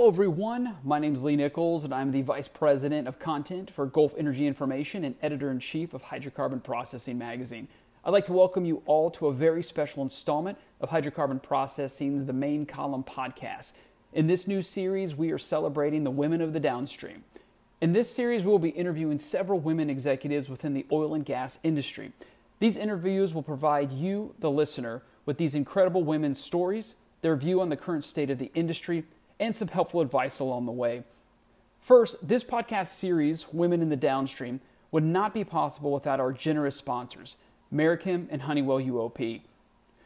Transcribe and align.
Hello, 0.00 0.08
everyone. 0.08 0.76
My 0.82 0.98
name 0.98 1.14
is 1.14 1.22
Lee 1.22 1.36
Nichols, 1.36 1.84
and 1.84 1.92
I'm 1.92 2.10
the 2.10 2.22
Vice 2.22 2.48
President 2.48 3.06
of 3.06 3.18
Content 3.18 3.70
for 3.70 3.84
Gulf 3.84 4.14
Energy 4.16 4.46
Information 4.46 5.04
and 5.04 5.14
Editor 5.20 5.50
in 5.50 5.60
Chief 5.60 5.92
of 5.92 6.02
Hydrocarbon 6.02 6.64
Processing 6.64 7.18
Magazine. 7.18 7.68
I'd 8.02 8.14
like 8.14 8.24
to 8.24 8.32
welcome 8.32 8.64
you 8.64 8.82
all 8.86 9.10
to 9.10 9.26
a 9.26 9.34
very 9.34 9.62
special 9.62 10.02
installment 10.02 10.56
of 10.80 10.88
Hydrocarbon 10.88 11.42
Processing's 11.42 12.24
The 12.24 12.32
Main 12.32 12.64
Column 12.64 13.04
podcast. 13.04 13.74
In 14.14 14.26
this 14.26 14.48
new 14.48 14.62
series, 14.62 15.14
we 15.14 15.32
are 15.32 15.38
celebrating 15.38 16.02
the 16.02 16.10
women 16.10 16.40
of 16.40 16.54
the 16.54 16.60
downstream. 16.60 17.22
In 17.82 17.92
this 17.92 18.10
series, 18.10 18.42
we 18.42 18.50
will 18.50 18.58
be 18.58 18.70
interviewing 18.70 19.18
several 19.18 19.60
women 19.60 19.90
executives 19.90 20.48
within 20.48 20.72
the 20.72 20.86
oil 20.90 21.12
and 21.12 21.26
gas 21.26 21.58
industry. 21.62 22.10
These 22.58 22.78
interviews 22.78 23.34
will 23.34 23.42
provide 23.42 23.92
you, 23.92 24.34
the 24.38 24.50
listener, 24.50 25.02
with 25.26 25.36
these 25.36 25.54
incredible 25.54 26.04
women's 26.04 26.42
stories, 26.42 26.94
their 27.20 27.36
view 27.36 27.60
on 27.60 27.68
the 27.68 27.76
current 27.76 28.04
state 28.04 28.30
of 28.30 28.38
the 28.38 28.50
industry, 28.54 29.04
and 29.40 29.56
some 29.56 29.68
helpful 29.68 30.00
advice 30.00 30.38
along 30.38 30.66
the 30.66 30.72
way. 30.72 31.02
First, 31.80 32.16
this 32.26 32.44
podcast 32.44 32.88
series, 32.88 33.46
Women 33.52 33.80
in 33.80 33.88
the 33.88 33.96
Downstream, 33.96 34.60
would 34.92 35.02
not 35.02 35.32
be 35.32 35.44
possible 35.44 35.92
without 35.92 36.20
our 36.20 36.32
generous 36.32 36.76
sponsors, 36.76 37.38
Merichem 37.72 38.26
and 38.30 38.42
Honeywell 38.42 38.78
UOP. 38.78 39.40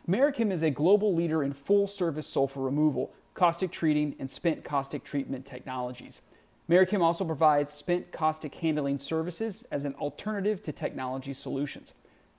Merichem 0.08 0.52
is 0.52 0.62
a 0.62 0.70
global 0.70 1.14
leader 1.14 1.42
in 1.42 1.52
full 1.52 1.88
service 1.88 2.26
sulfur 2.26 2.60
removal, 2.60 3.12
caustic 3.34 3.72
treating, 3.72 4.14
and 4.18 4.30
spent 4.30 4.62
caustic 4.62 5.02
treatment 5.02 5.44
technologies. 5.44 6.22
Merichem 6.70 7.02
also 7.02 7.24
provides 7.24 7.72
spent 7.72 8.12
caustic 8.12 8.54
handling 8.54 8.98
services 8.98 9.66
as 9.70 9.84
an 9.84 9.94
alternative 9.94 10.62
to 10.62 10.72
technology 10.72 11.32
solutions. 11.32 11.94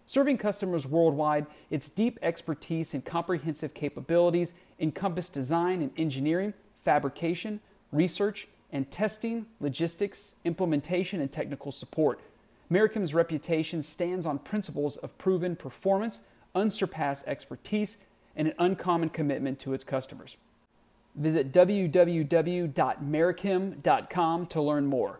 Serving 0.07 0.37
customers 0.37 0.87
worldwide, 0.87 1.47
its 1.69 1.89
deep 1.89 2.17
expertise 2.21 2.93
and 2.93 3.03
comprehensive 3.03 3.73
capabilities 3.73 4.53
encompass 4.79 5.29
design 5.29 5.81
and 5.81 5.91
engineering 5.97 6.53
fabrication, 6.85 7.59
research, 7.91 8.47
and 8.71 8.89
testing, 8.89 9.45
logistics, 9.59 10.35
implementation, 10.45 11.21
and 11.21 11.31
technical 11.31 11.71
support. 11.71 12.19
Merichem's 12.69 13.13
reputation 13.13 13.83
stands 13.83 14.25
on 14.25 14.39
principles 14.39 14.97
of 14.97 15.15
proven 15.17 15.55
performance, 15.55 16.19
unsurpassed 16.55 17.25
expertise, 17.27 17.97
and 18.35 18.47
an 18.47 18.55
uncommon 18.59 19.09
commitment 19.09 19.59
to 19.59 19.73
its 19.73 19.83
customers. 19.83 20.37
Visit 21.15 21.51
www.merichem.com 21.51 24.47
to 24.47 24.61
learn 24.61 24.85
more. 24.85 25.19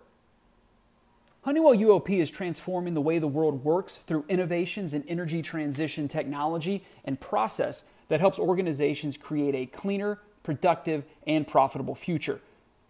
Honeywell 1.43 1.75
UOP 1.75 2.09
is 2.09 2.31
transforming 2.31 2.95
the 2.95 3.01
way 3.01 3.19
the 3.19 3.27
world 3.27 3.63
works 3.63 3.99
through 4.07 4.25
innovations 4.27 4.95
in 4.95 5.03
energy 5.07 5.43
transition 5.43 6.07
technology 6.07 6.83
and 7.05 7.19
process 7.19 7.83
that 8.07 8.19
helps 8.19 8.39
organizations 8.39 9.15
create 9.15 9.53
a 9.53 9.67
cleaner, 9.67 10.17
productive, 10.45 11.03
and 11.25 11.45
profitable 11.45 11.95
future. 11.95 12.39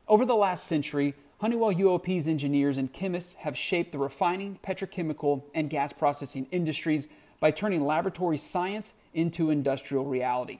Over 0.08 0.26
the 0.26 0.36
last 0.36 0.68
century, 0.68 1.16
Honeywell 1.40 1.74
UOP's 1.74 2.28
engineers 2.28 2.78
and 2.78 2.92
chemists 2.92 3.34
have 3.34 3.58
shaped 3.58 3.92
the 3.92 3.98
refining, 3.98 4.60
petrochemical, 4.64 5.42
and 5.54 5.70
gas 5.70 5.94
processing 5.94 6.48
industries 6.52 7.08
by 7.40 7.52
turning 7.52 7.86
laboratory 7.86 8.38
science 8.38 8.94
into 9.14 9.50
industrial 9.50 10.06
reality. 10.06 10.60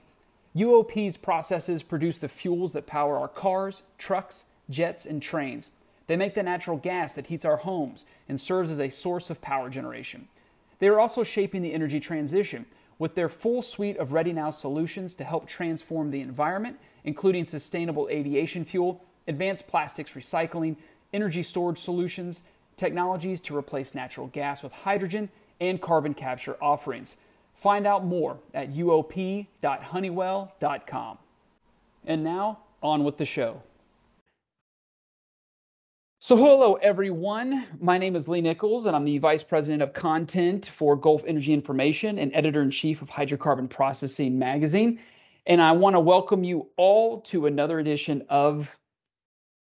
UOP's 0.56 1.16
processes 1.16 1.82
produce 1.82 2.18
the 2.18 2.28
fuels 2.28 2.72
that 2.72 2.86
power 2.86 3.18
our 3.18 3.28
cars, 3.28 3.82
trucks, 3.98 4.44
jets, 4.70 5.04
and 5.04 5.22
trains. 5.22 5.70
They 6.06 6.16
make 6.16 6.34
the 6.34 6.42
natural 6.42 6.78
gas 6.78 7.14
that 7.14 7.26
heats 7.26 7.44
our 7.44 7.58
homes 7.58 8.04
and 8.28 8.40
serves 8.40 8.70
as 8.70 8.80
a 8.80 8.88
source 8.88 9.28
of 9.28 9.42
power 9.42 9.68
generation. 9.68 10.28
They 10.78 10.88
are 10.88 11.00
also 11.00 11.24
shaping 11.24 11.62
the 11.62 11.74
energy 11.74 12.00
transition 12.00 12.64
with 12.98 13.14
their 13.14 13.28
full 13.28 13.62
suite 13.62 13.98
of 13.98 14.12
Ready 14.12 14.32
Now 14.32 14.50
solutions 14.50 15.14
to 15.16 15.24
help 15.24 15.46
transform 15.46 16.10
the 16.10 16.20
environment, 16.20 16.78
including 17.04 17.44
sustainable 17.44 18.08
aviation 18.10 18.64
fuel, 18.64 19.04
advanced 19.28 19.66
plastics 19.66 20.12
recycling, 20.12 20.76
energy 21.12 21.42
storage 21.42 21.78
solutions, 21.78 22.40
technologies 22.76 23.40
to 23.42 23.56
replace 23.56 23.94
natural 23.94 24.26
gas 24.28 24.62
with 24.62 24.72
hydrogen, 24.72 25.28
and 25.60 25.80
carbon 25.80 26.14
capture 26.14 26.56
offerings. 26.60 27.16
Find 27.54 27.86
out 27.86 28.04
more 28.04 28.38
at 28.52 28.74
uop.honeywell.com. 28.74 31.18
And 32.04 32.22
now, 32.22 32.58
on 32.82 33.04
with 33.04 33.16
the 33.16 33.24
show. 33.24 33.62
So, 36.26 36.34
hello 36.36 36.74
everyone. 36.82 37.68
My 37.78 37.98
name 37.98 38.16
is 38.16 38.26
Lee 38.26 38.40
Nichols, 38.40 38.86
and 38.86 38.96
I'm 38.96 39.04
the 39.04 39.18
Vice 39.18 39.44
President 39.44 39.80
of 39.80 39.92
Content 39.92 40.72
for 40.76 40.96
Gulf 40.96 41.22
Energy 41.24 41.52
Information 41.52 42.18
and 42.18 42.34
Editor 42.34 42.62
in 42.62 42.72
Chief 42.72 43.00
of 43.00 43.08
Hydrocarbon 43.08 43.70
Processing 43.70 44.36
Magazine. 44.36 44.98
And 45.46 45.62
I 45.62 45.70
want 45.70 45.94
to 45.94 46.00
welcome 46.00 46.42
you 46.42 46.66
all 46.76 47.20
to 47.20 47.46
another 47.46 47.78
edition 47.78 48.26
of 48.28 48.68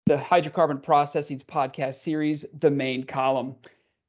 the 0.08 0.18
Hydrocarbon 0.18 0.82
Processing's 0.82 1.44
podcast 1.44 2.02
series, 2.02 2.46
The 2.58 2.72
Main 2.72 3.06
Column. 3.06 3.54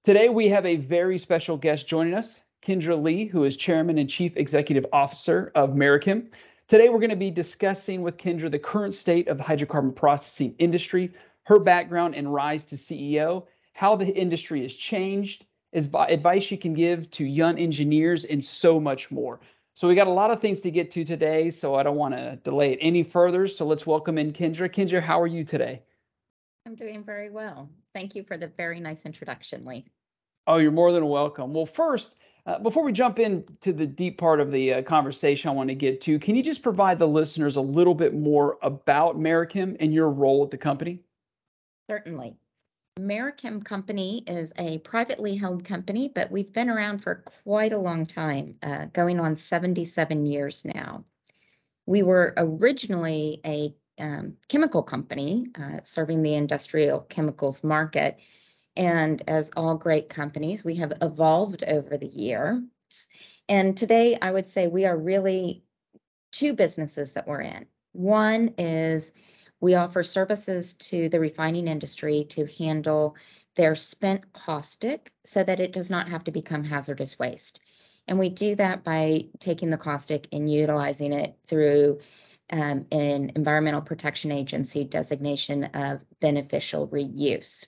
Today, 0.03 0.31
we 0.31 0.49
have 0.49 0.65
a 0.65 0.77
very 0.77 1.19
special 1.19 1.59
guest 1.59 1.87
joining 1.87 2.15
us, 2.15 2.41
Kendra 2.67 2.99
Lee, 2.99 3.27
who 3.27 3.45
is 3.45 3.59
Chairman 3.59 3.99
and 3.99 4.09
Chief 4.09 4.35
Executive 4.35 4.87
Officer 4.95 5.53
of 5.55 5.73
Merichem. 5.73 6.29
Today, 6.69 6.89
we're 6.89 7.01
going 7.01 7.11
to 7.11 7.17
be 7.17 7.31
discussing 7.31 8.01
with 8.01 8.17
Kendra 8.17 8.51
the 8.51 8.59
current 8.59 8.95
state 8.95 9.29
of 9.29 9.37
the 9.37 9.45
hydrocarbon 9.45 9.95
processing 9.95 10.55
industry 10.59 11.13
her 11.47 11.61
background 11.61 12.15
and 12.15 12.33
rise 12.33 12.65
to 12.65 12.77
CEO, 12.77 13.45
how 13.73 13.95
the 13.95 14.07
industry 14.07 14.63
has 14.63 14.75
changed, 14.75 15.45
advice 15.73 16.43
she 16.43 16.57
can 16.57 16.75
give 16.75 17.09
to 17.13 17.25
young 17.25 17.59
engineers, 17.59 18.25
and 18.25 18.45
so 18.45 18.81
much 18.81 19.13
more. 19.13 19.39
So 19.75 19.87
we 19.87 19.95
got 19.95 20.09
a 20.09 20.13
lot 20.13 20.33
of 20.33 20.41
things 20.41 20.61
to 20.63 20.73
get 20.73 20.91
to 20.93 21.05
today, 21.05 21.51
so 21.53 21.77
I 21.77 21.85
don't 21.85 21.97
want 21.97 22.15
to 22.15 22.41
delay 22.43 22.73
it 22.73 22.79
any 22.81 23.05
further. 23.05 23.47
So 23.47 23.65
let's 23.65 23.87
welcome 23.87 24.19
in 24.19 24.33
Kendra. 24.33 24.69
Kendra, 24.69 25.01
how 25.01 25.21
are 25.21 25.27
you 25.27 25.45
today? 25.45 25.83
I'm 26.67 26.75
doing 26.75 27.05
very 27.05 27.31
well. 27.31 27.71
Thank 27.95 28.17
you 28.17 28.25
for 28.25 28.37
the 28.37 28.49
very 28.57 28.81
nice 28.81 29.07
introduction, 29.07 29.65
Lee. 29.65 29.87
Oh, 30.49 30.57
you're 30.57 30.73
more 30.73 30.91
than 30.91 31.07
welcome. 31.07 31.55
Well, 31.55 31.67
first, 31.67 32.17
uh, 32.47 32.59
before 32.59 32.83
we 32.83 32.91
jump 32.91 33.21
into 33.21 33.73
the 33.73 33.87
deep 33.87 34.19
part 34.19 34.41
of 34.41 34.51
the 34.51 34.75
uh, 34.75 34.83
conversation 34.83 35.49
I 35.49 35.53
want 35.53 35.69
to 35.69 35.77
get 35.77 36.01
to, 36.03 36.19
can 36.19 36.35
you 36.35 36.43
just 36.43 36.63
provide 36.63 36.99
the 36.99 37.07
listeners 37.07 37.55
a 37.55 37.61
little 37.61 37.95
bit 37.95 38.15
more 38.15 38.59
about 38.63 39.17
Merichem 39.17 39.77
and 39.79 39.95
your 39.95 40.11
role 40.11 40.43
at 40.43 40.51
the 40.51 40.59
company? 40.59 41.05
Certainly. 41.89 42.37
Merichem 42.99 43.65
Company 43.65 44.25
is 44.27 44.53
a 44.59 44.79
privately 44.79 45.37
held 45.37 45.65
company, 45.65 46.11
but 46.15 46.31
we've 46.31 46.53
been 46.53 46.71
around 46.71 46.99
for 46.99 47.17
quite 47.17 47.73
a 47.73 47.79
long 47.79 48.07
time, 48.07 48.57
uh, 48.63 48.87
going 48.87 49.21
on 49.21 49.37
77 49.37 50.27
years 50.27 50.65
now. 50.65 51.05
We 51.85 52.03
were 52.03 52.33
originally 52.37 53.41
a 53.45 53.75
um, 53.99 54.37
chemical 54.49 54.83
company 54.83 55.47
uh, 55.59 55.81
serving 55.85 56.23
the 56.23 56.35
industrial 56.35 57.01
chemicals 57.01 57.63
market. 57.63 58.19
And 58.77 59.23
as 59.29 59.51
all 59.57 59.75
great 59.75 60.09
companies, 60.09 60.65
we 60.65 60.75
have 60.77 60.93
evolved 61.01 61.65
over 61.65 61.97
the 61.97 62.09
years. 62.09 62.63
And 63.49 63.77
today, 63.77 64.19
I 64.21 64.33
would 64.33 64.47
say 64.47 64.69
we 64.69 64.87
are 64.87 64.97
really 64.97 65.65
two 66.33 66.53
businesses 66.53 67.13
that 67.13 67.27
we're 67.27 67.43
in. 67.43 67.67
One 67.93 68.55
is 68.59 69.13
we 69.61 69.75
offer 69.75 70.03
services 70.03 70.75
to 70.75 71.09
the 71.09 71.21
refining 71.21 71.69
industry 71.69 72.25
to 72.31 72.47
handle 72.59 73.17
their 73.55 73.75
spent 73.75 74.33
caustic 74.33 75.11
so 75.25 75.43
that 75.43 75.61
it 75.61 75.73
does 75.73 75.91
not 75.91 76.09
have 76.09 76.25
to 76.25 76.31
become 76.31 76.65
hazardous 76.65 77.19
waste. 77.19 77.61
And 78.07 78.19
we 78.19 78.29
do 78.29 78.55
that 78.57 78.85
by 78.85 79.27
taking 79.41 79.71
the 79.71 79.77
caustic 79.77 80.29
and 80.33 80.51
utilizing 80.51 81.13
it 81.13 81.37
through 81.47 81.99
um, 82.51 82.87
an 82.93 83.33
Environmental 83.35 83.81
Protection 83.81 84.31
Agency 84.31 84.85
designation 84.85 85.65
of 85.65 86.01
beneficial 86.21 86.87
reuse. 86.89 87.67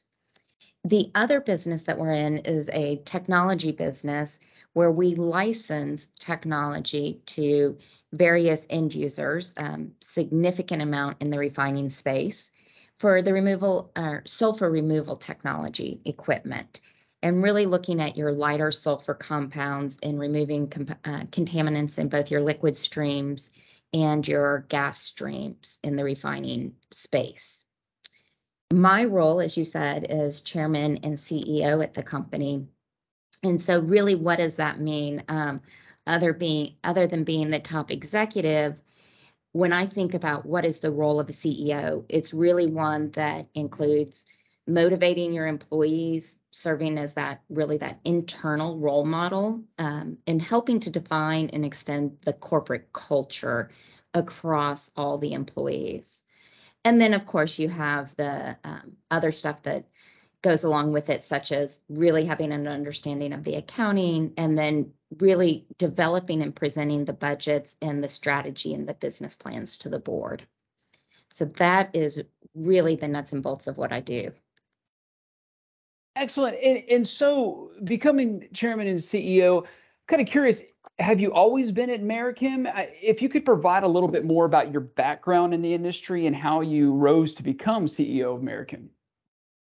The 0.84 1.10
other 1.14 1.40
business 1.40 1.82
that 1.82 1.98
we're 1.98 2.12
in 2.12 2.38
is 2.38 2.70
a 2.72 3.02
technology 3.04 3.72
business 3.72 4.38
where 4.74 4.92
we 4.92 5.16
license 5.16 6.08
technology 6.20 7.20
to 7.26 7.76
various 8.12 8.66
end 8.70 8.94
users, 8.94 9.54
um, 9.58 9.92
significant 10.00 10.82
amount 10.82 11.16
in 11.20 11.30
the 11.30 11.38
refining 11.38 11.88
space 11.88 12.50
for 12.98 13.22
the 13.22 13.32
removal 13.32 13.90
or 13.96 14.18
uh, 14.18 14.20
sulfur 14.24 14.70
removal 14.70 15.16
technology 15.16 16.00
equipment 16.04 16.80
and 17.22 17.42
really 17.42 17.66
looking 17.66 18.00
at 18.00 18.16
your 18.16 18.32
lighter 18.32 18.70
sulfur 18.70 19.14
compounds 19.14 19.98
and 20.02 20.18
removing 20.18 20.64
uh, 21.04 21.24
contaminants 21.30 21.98
in 21.98 22.08
both 22.08 22.30
your 22.30 22.40
liquid 22.40 22.76
streams 22.76 23.50
and 23.92 24.26
your 24.26 24.66
gas 24.68 25.00
streams 25.00 25.78
in 25.82 25.96
the 25.96 26.04
refining 26.04 26.74
space. 26.92 27.64
My 28.72 29.04
role, 29.04 29.40
as 29.40 29.56
you 29.56 29.64
said, 29.64 30.06
is 30.10 30.42
chairman 30.42 30.98
and 30.98 31.14
CEO 31.14 31.82
at 31.82 31.94
the 31.94 32.02
company. 32.02 32.66
And 33.42 33.60
so, 33.60 33.80
really, 33.80 34.14
what 34.14 34.38
does 34.38 34.56
that 34.56 34.80
mean? 34.80 35.22
Um, 35.28 35.62
other 36.08 36.32
being 36.32 36.74
other 36.82 37.06
than 37.06 37.24
being 37.24 37.50
the 37.50 37.60
top 37.60 37.90
executive 37.90 38.80
when 39.52 39.72
i 39.72 39.86
think 39.86 40.14
about 40.14 40.46
what 40.46 40.64
is 40.64 40.80
the 40.80 40.90
role 40.90 41.20
of 41.20 41.28
a 41.28 41.32
ceo 41.32 42.04
it's 42.08 42.34
really 42.34 42.66
one 42.66 43.10
that 43.12 43.46
includes 43.54 44.24
motivating 44.68 45.32
your 45.32 45.46
employees 45.46 46.38
serving 46.50 46.98
as 46.98 47.14
that 47.14 47.40
really 47.48 47.78
that 47.78 47.98
internal 48.04 48.78
role 48.78 49.04
model 49.04 49.62
um, 49.78 50.18
and 50.26 50.42
helping 50.42 50.78
to 50.78 50.90
define 50.90 51.48
and 51.52 51.64
extend 51.64 52.18
the 52.24 52.34
corporate 52.34 52.92
culture 52.92 53.70
across 54.14 54.90
all 54.96 55.18
the 55.18 55.32
employees. 55.32 56.22
And 56.84 57.00
then, 57.00 57.14
of 57.14 57.26
course, 57.26 57.58
you 57.58 57.68
have 57.68 58.14
the 58.16 58.56
um, 58.64 58.92
other 59.10 59.32
stuff 59.32 59.62
that 59.62 59.86
goes 60.42 60.64
along 60.64 60.92
with 60.92 61.10
it, 61.10 61.22
such 61.22 61.52
as 61.52 61.80
really 61.88 62.24
having 62.24 62.52
an 62.52 62.68
understanding 62.68 63.32
of 63.32 63.44
the 63.44 63.56
accounting 63.56 64.32
and 64.36 64.56
then 64.56 64.92
really 65.18 65.66
developing 65.78 66.42
and 66.42 66.54
presenting 66.54 67.04
the 67.04 67.12
budgets 67.12 67.76
and 67.82 68.02
the 68.02 68.08
strategy 68.08 68.74
and 68.74 68.88
the 68.88 68.94
business 68.94 69.34
plans 69.34 69.76
to 69.78 69.88
the 69.88 69.98
board. 69.98 70.44
So 71.30 71.44
that 71.44 71.94
is 71.94 72.22
really 72.54 72.94
the 72.96 73.08
nuts 73.08 73.32
and 73.32 73.42
bolts 73.42 73.66
of 73.66 73.76
what 73.76 73.92
I 73.92 74.00
do. 74.00 74.32
Excellent. 76.16 76.56
And, 76.62 76.82
and 76.90 77.06
so 77.06 77.70
becoming 77.84 78.48
chairman 78.52 78.86
and 78.86 78.98
CEO, 78.98 79.66
kind 80.08 80.20
of 80.22 80.28
curious, 80.28 80.62
have 80.98 81.20
you 81.20 81.32
always 81.32 81.70
been 81.70 81.90
at 81.90 82.02
Merichem? 82.02 82.70
If 83.00 83.22
you 83.22 83.28
could 83.28 83.44
provide 83.44 83.84
a 83.84 83.88
little 83.88 84.08
bit 84.08 84.24
more 84.24 84.44
about 84.44 84.72
your 84.72 84.80
background 84.80 85.54
in 85.54 85.62
the 85.62 85.72
industry 85.72 86.26
and 86.26 86.34
how 86.34 86.60
you 86.60 86.92
rose 86.92 87.34
to 87.36 87.42
become 87.42 87.86
CEO 87.86 88.34
of 88.34 88.42
Merichem. 88.42 88.88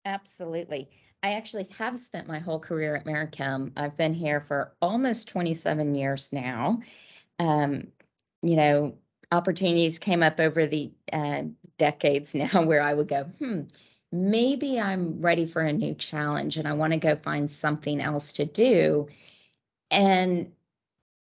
Absolutely. 0.05 0.89
I 1.23 1.33
actually 1.33 1.69
have 1.77 1.99
spent 1.99 2.27
my 2.27 2.39
whole 2.39 2.59
career 2.59 2.97
at 2.97 3.05
Merichem. 3.05 3.73
I've 3.77 3.97
been 3.97 4.15
here 4.15 4.41
for 4.41 4.73
almost 4.81 5.29
27 5.29 5.95
years 5.95 6.33
now. 6.33 6.81
Um, 7.39 7.89
you 8.43 8.57
know, 8.57 8.95
opportunities 9.31 9.99
came 9.99 10.23
up 10.23 10.41
over 10.41 10.67
the 10.67 10.93
uh, 11.13 11.43
decades 11.77 12.35
now 12.35 12.63
where 12.63 12.81
I 12.81 12.95
would 12.95 13.09
go, 13.09 13.25
hmm, 13.25 13.63
maybe 14.11 14.81
I'm 14.81 15.21
ready 15.21 15.47
for 15.47 15.63
a 15.63 15.73
new 15.73 15.95
challenge 15.95 16.57
and 16.57 16.67
I 16.67 16.73
want 16.73 16.95
to 16.95 16.99
go 16.99 17.17
find 17.17 17.51
something 17.51 18.01
else 18.01 18.33
to 18.33 18.47
do. 18.47 19.09
And 19.91 20.53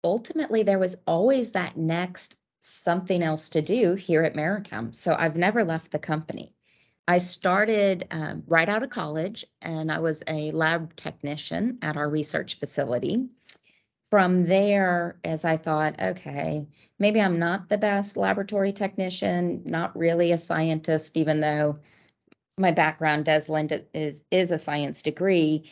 ultimately, 0.03 0.63
there 0.63 0.79
was 0.79 0.95
always 1.05 1.51
that 1.51 1.77
next 1.77 2.35
something 2.61 3.21
else 3.21 3.49
to 3.49 3.61
do 3.61 3.93
here 3.93 4.23
at 4.23 4.33
Merichem. 4.33 4.95
So 4.95 5.15
I've 5.17 5.35
never 5.35 5.63
left 5.63 5.91
the 5.91 5.99
company. 5.99 6.54
I 7.07 7.19
started 7.19 8.07
um, 8.11 8.43
right 8.47 8.67
out 8.67 8.83
of 8.83 8.89
college 8.89 9.45
and 9.61 9.91
I 9.91 9.99
was 9.99 10.23
a 10.27 10.51
lab 10.51 10.95
technician 10.95 11.77
at 11.81 11.97
our 11.97 12.09
research 12.09 12.57
facility. 12.59 13.27
From 14.09 14.45
there, 14.45 15.19
as 15.23 15.45
I 15.45 15.57
thought, 15.57 15.99
okay, 16.01 16.67
maybe 16.99 17.19
I'm 17.21 17.37
not 17.37 17.69
the 17.69 17.77
best 17.77 18.17
laboratory 18.17 18.71
technician, 18.71 19.61
not 19.65 19.97
really 19.97 20.31
a 20.31 20.37
scientist, 20.37 21.17
even 21.17 21.41
though 21.41 21.79
my 22.57 22.71
background 22.71 23.25
does 23.25 23.49
lend 23.49 23.85
is 23.93 24.23
is 24.31 24.51
a 24.51 24.57
science 24.57 25.01
degree. 25.01 25.69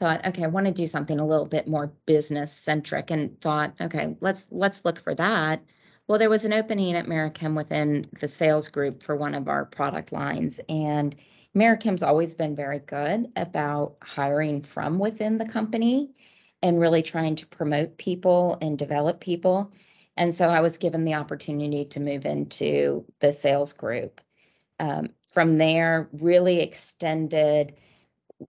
Thought, 0.00 0.26
okay, 0.26 0.44
I 0.44 0.48
want 0.48 0.66
to 0.66 0.72
do 0.72 0.86
something 0.86 1.20
a 1.20 1.26
little 1.26 1.46
bit 1.46 1.68
more 1.68 1.92
business 2.06 2.52
centric, 2.52 3.10
and 3.10 3.40
thought, 3.40 3.74
okay, 3.80 4.16
let's 4.20 4.48
let's 4.50 4.84
look 4.84 4.98
for 4.98 5.14
that. 5.14 5.62
Well, 6.06 6.18
there 6.18 6.28
was 6.30 6.44
an 6.44 6.52
opening 6.52 6.96
at 6.96 7.06
Merichem 7.06 7.56
within 7.56 8.04
the 8.20 8.28
sales 8.28 8.68
group 8.68 9.02
for 9.02 9.16
one 9.16 9.34
of 9.34 9.48
our 9.48 9.64
product 9.64 10.12
lines. 10.12 10.60
And 10.68 11.16
Merichem's 11.56 12.02
always 12.02 12.34
been 12.34 12.54
very 12.54 12.80
good 12.80 13.32
about 13.36 13.96
hiring 14.02 14.60
from 14.60 14.98
within 14.98 15.38
the 15.38 15.46
company 15.46 16.10
and 16.62 16.78
really 16.78 17.02
trying 17.02 17.36
to 17.36 17.46
promote 17.46 17.96
people 17.96 18.58
and 18.60 18.78
develop 18.78 19.20
people. 19.20 19.72
And 20.16 20.34
so 20.34 20.48
I 20.48 20.60
was 20.60 20.76
given 20.76 21.04
the 21.04 21.14
opportunity 21.14 21.86
to 21.86 22.00
move 22.00 22.26
into 22.26 23.06
the 23.20 23.32
sales 23.32 23.72
group. 23.72 24.20
Um, 24.78 25.10
from 25.32 25.56
there, 25.56 26.10
really 26.12 26.60
extended 26.60 27.76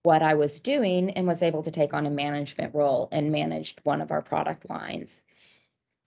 what 0.02 0.22
I 0.22 0.34
was 0.34 0.60
doing 0.60 1.10
and 1.12 1.26
was 1.26 1.42
able 1.42 1.62
to 1.62 1.70
take 1.70 1.94
on 1.94 2.06
a 2.06 2.10
management 2.10 2.74
role 2.74 3.08
and 3.12 3.32
managed 3.32 3.80
one 3.84 4.02
of 4.02 4.10
our 4.10 4.20
product 4.20 4.68
lines 4.68 5.22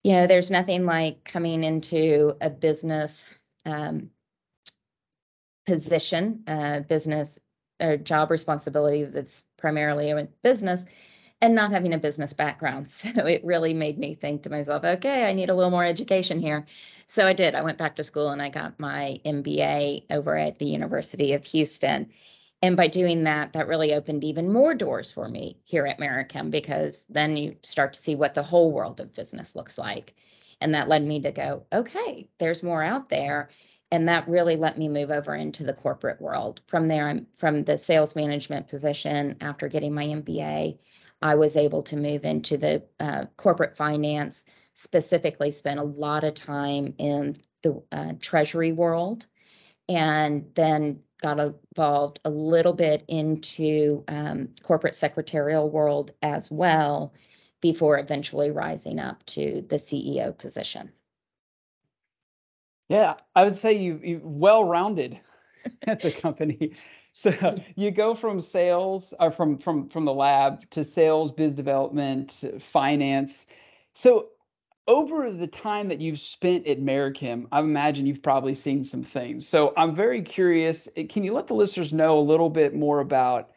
you 0.04 0.14
know, 0.14 0.28
there's 0.28 0.52
nothing 0.52 0.86
like 0.86 1.24
coming 1.24 1.64
into 1.64 2.36
a 2.42 2.50
business 2.50 3.24
um, 3.66 4.10
position, 5.66 6.44
uh, 6.48 6.80
business 6.82 7.40
or 7.82 7.98
job 7.98 8.32
responsibility 8.32 9.04
that's 9.06 9.46
primarily 9.58 10.12
a 10.12 10.28
business 10.44 10.86
and 11.42 11.56
not 11.56 11.72
having 11.72 11.94
a 11.94 11.98
business 11.98 12.34
background. 12.34 12.88
So 12.90 13.10
it 13.26 13.46
really 13.46 13.74
made 13.74 13.98
me 13.98 14.16
think 14.16 14.44
to 14.44 14.50
myself, 14.50 14.84
okay, 14.84 15.30
I 15.30 15.34
need 15.34 15.50
a 15.50 15.54
little 15.54 15.72
more 15.72 15.86
education 15.86 16.40
here. 16.40 16.66
So 17.08 17.26
I 17.26 17.34
did. 17.34 17.56
I 17.56 17.64
went 17.64 17.78
back 17.78 17.96
to 17.96 18.04
school 18.04 18.30
and 18.30 18.42
I 18.42 18.50
got 18.50 18.80
my 18.80 19.20
MBA 19.26 20.06
over 20.10 20.38
at 20.38 20.60
the 20.60 20.66
University 20.66 21.34
of 21.34 21.46
Houston. 21.46 22.10
And 22.62 22.76
by 22.76 22.88
doing 22.88 23.24
that, 23.24 23.54
that 23.54 23.68
really 23.68 23.94
opened 23.94 24.24
even 24.24 24.52
more 24.52 24.74
doors 24.74 25.12
for 25.12 25.30
me 25.30 25.58
here 25.64 25.86
at 25.86 26.00
Merichem 26.00 26.52
because 26.52 27.06
then 27.10 27.38
you 27.38 27.56
start 27.64 27.94
to 27.94 28.02
see 28.02 28.16
what 28.16 28.34
the 28.34 28.44
whole 28.44 28.72
world 28.72 29.00
of 29.00 29.14
business 29.14 29.56
looks 29.56 29.78
like. 29.78 30.14
And 30.60 30.74
that 30.74 30.90
led 30.90 31.04
me 31.04 31.22
to 31.22 31.32
go, 31.32 31.66
okay, 31.72 32.28
there's 32.38 32.64
more 32.64 32.84
out 32.84 33.08
there. 33.08 33.50
And 33.92 34.10
that 34.10 34.28
really 34.28 34.58
let 34.58 34.78
me 34.78 34.90
move 34.90 35.10
over 35.10 35.34
into 35.34 35.64
the 35.64 35.74
corporate 35.74 36.22
world. 36.22 36.62
From 36.68 36.90
there, 36.90 37.22
from 37.36 37.64
the 37.64 37.78
sales 37.78 38.16
management 38.16 38.68
position 38.68 39.38
after 39.42 39.68
getting 39.70 39.94
my 39.94 40.06
MBA. 40.06 40.78
I 41.22 41.36
was 41.36 41.56
able 41.56 41.84
to 41.84 41.98
move 41.98 42.24
into 42.24 42.58
the 42.58 42.84
uh, 43.00 43.26
corporate 43.36 43.76
finance, 43.76 44.46
specifically, 44.74 45.52
spent 45.52 45.80
a 45.80 45.84
lot 45.84 46.24
of 46.24 46.34
time 46.34 46.94
in 46.98 47.34
the 47.62 47.82
uh, 47.92 48.14
treasury 48.22 48.72
world, 48.72 49.28
and 49.90 50.50
then 50.56 51.02
got 51.22 51.40
involved 51.40 52.20
a 52.26 52.30
little 52.30 52.74
bit 52.74 53.04
into 53.08 54.04
um, 54.08 54.50
corporate 54.64 54.96
secretarial 54.96 55.70
world 55.70 56.12
as 56.22 56.50
well 56.50 57.14
before 57.62 58.00
eventually 58.00 58.52
rising 58.52 59.00
up 59.00 59.26
to 59.26 59.66
the 59.68 59.76
CEO 59.76 60.38
position. 60.38 60.92
Yeah, 62.88 63.16
I 63.36 63.44
would 63.44 63.56
say 63.56 63.74
you 63.74 64.00
you 64.04 64.22
well-rounded 64.24 65.20
at 65.86 66.00
the 66.02 66.12
company. 66.12 66.74
So 67.14 67.56
you 67.76 67.92
go 67.92 68.16
from 68.16 68.42
sales 68.42 69.14
or 69.20 69.32
from 69.32 69.58
from 69.58 69.90
from 69.90 70.06
the 70.06 70.14
lab 70.14 70.70
to 70.72 70.84
sales, 70.84 71.32
biz 71.32 71.54
development, 71.54 72.38
finance. 72.72 73.46
So 73.94 74.30
over 74.90 75.32
the 75.32 75.48
time 75.48 75.88
that 75.88 76.02
you've 76.02 76.20
spent 76.20 76.66
at 76.66 76.82
Merichem, 76.82 77.48
I 77.52 77.60
imagine 77.60 78.08
you've 78.08 78.24
probably 78.24 78.56
seen 78.56 78.84
some 78.84 79.04
things. 79.04 79.48
So 79.48 79.72
I'm 79.78 79.96
very 79.96 80.24
curious. 80.24 80.90
Eh, 80.98 81.06
can 81.08 81.24
you 81.24 81.32
let 81.32 81.46
the 81.46 81.54
listeners 81.54 81.94
know 81.94 82.18
a 82.18 82.20
little 82.20 82.50
bit 82.50 82.74
more 82.74 83.00
about, 83.00 83.52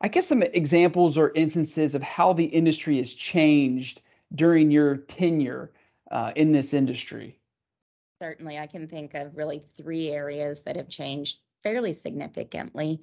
I 0.00 0.08
guess, 0.08 0.26
some 0.26 0.42
examples 0.42 1.16
or 1.16 1.30
instances 1.36 1.94
of 1.94 2.02
how 2.02 2.32
the 2.32 2.44
industry 2.44 2.98
has 2.98 3.14
changed 3.14 4.00
during 4.34 4.72
your 4.72 4.96
tenure 4.96 5.70
uh, 6.10 6.32
in 6.34 6.50
this 6.50 6.74
industry? 6.74 7.38
Certainly, 8.20 8.58
I 8.58 8.66
can 8.66 8.88
think 8.88 9.14
of 9.14 9.36
really 9.36 9.62
three 9.76 10.10
areas 10.10 10.62
that 10.62 10.74
have 10.74 10.88
changed 10.88 11.38
fairly 11.62 11.92
significantly. 11.92 13.00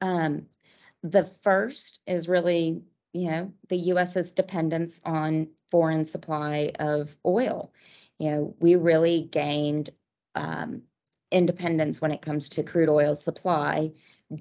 Um, 0.00 0.46
the 1.02 1.24
first 1.24 2.00
is 2.06 2.28
really 2.28 2.82
you 3.16 3.30
know, 3.30 3.52
the 3.68 3.76
US's 3.76 4.32
dependence 4.32 5.00
on 5.04 5.48
foreign 5.70 6.04
supply 6.04 6.72
of 6.78 7.16
oil. 7.24 7.72
You 8.18 8.30
know, 8.30 8.54
we 8.60 8.76
really 8.76 9.22
gained 9.22 9.90
um, 10.34 10.82
independence 11.30 12.00
when 12.00 12.12
it 12.12 12.20
comes 12.20 12.50
to 12.50 12.62
crude 12.62 12.90
oil 12.90 13.14
supply 13.14 13.92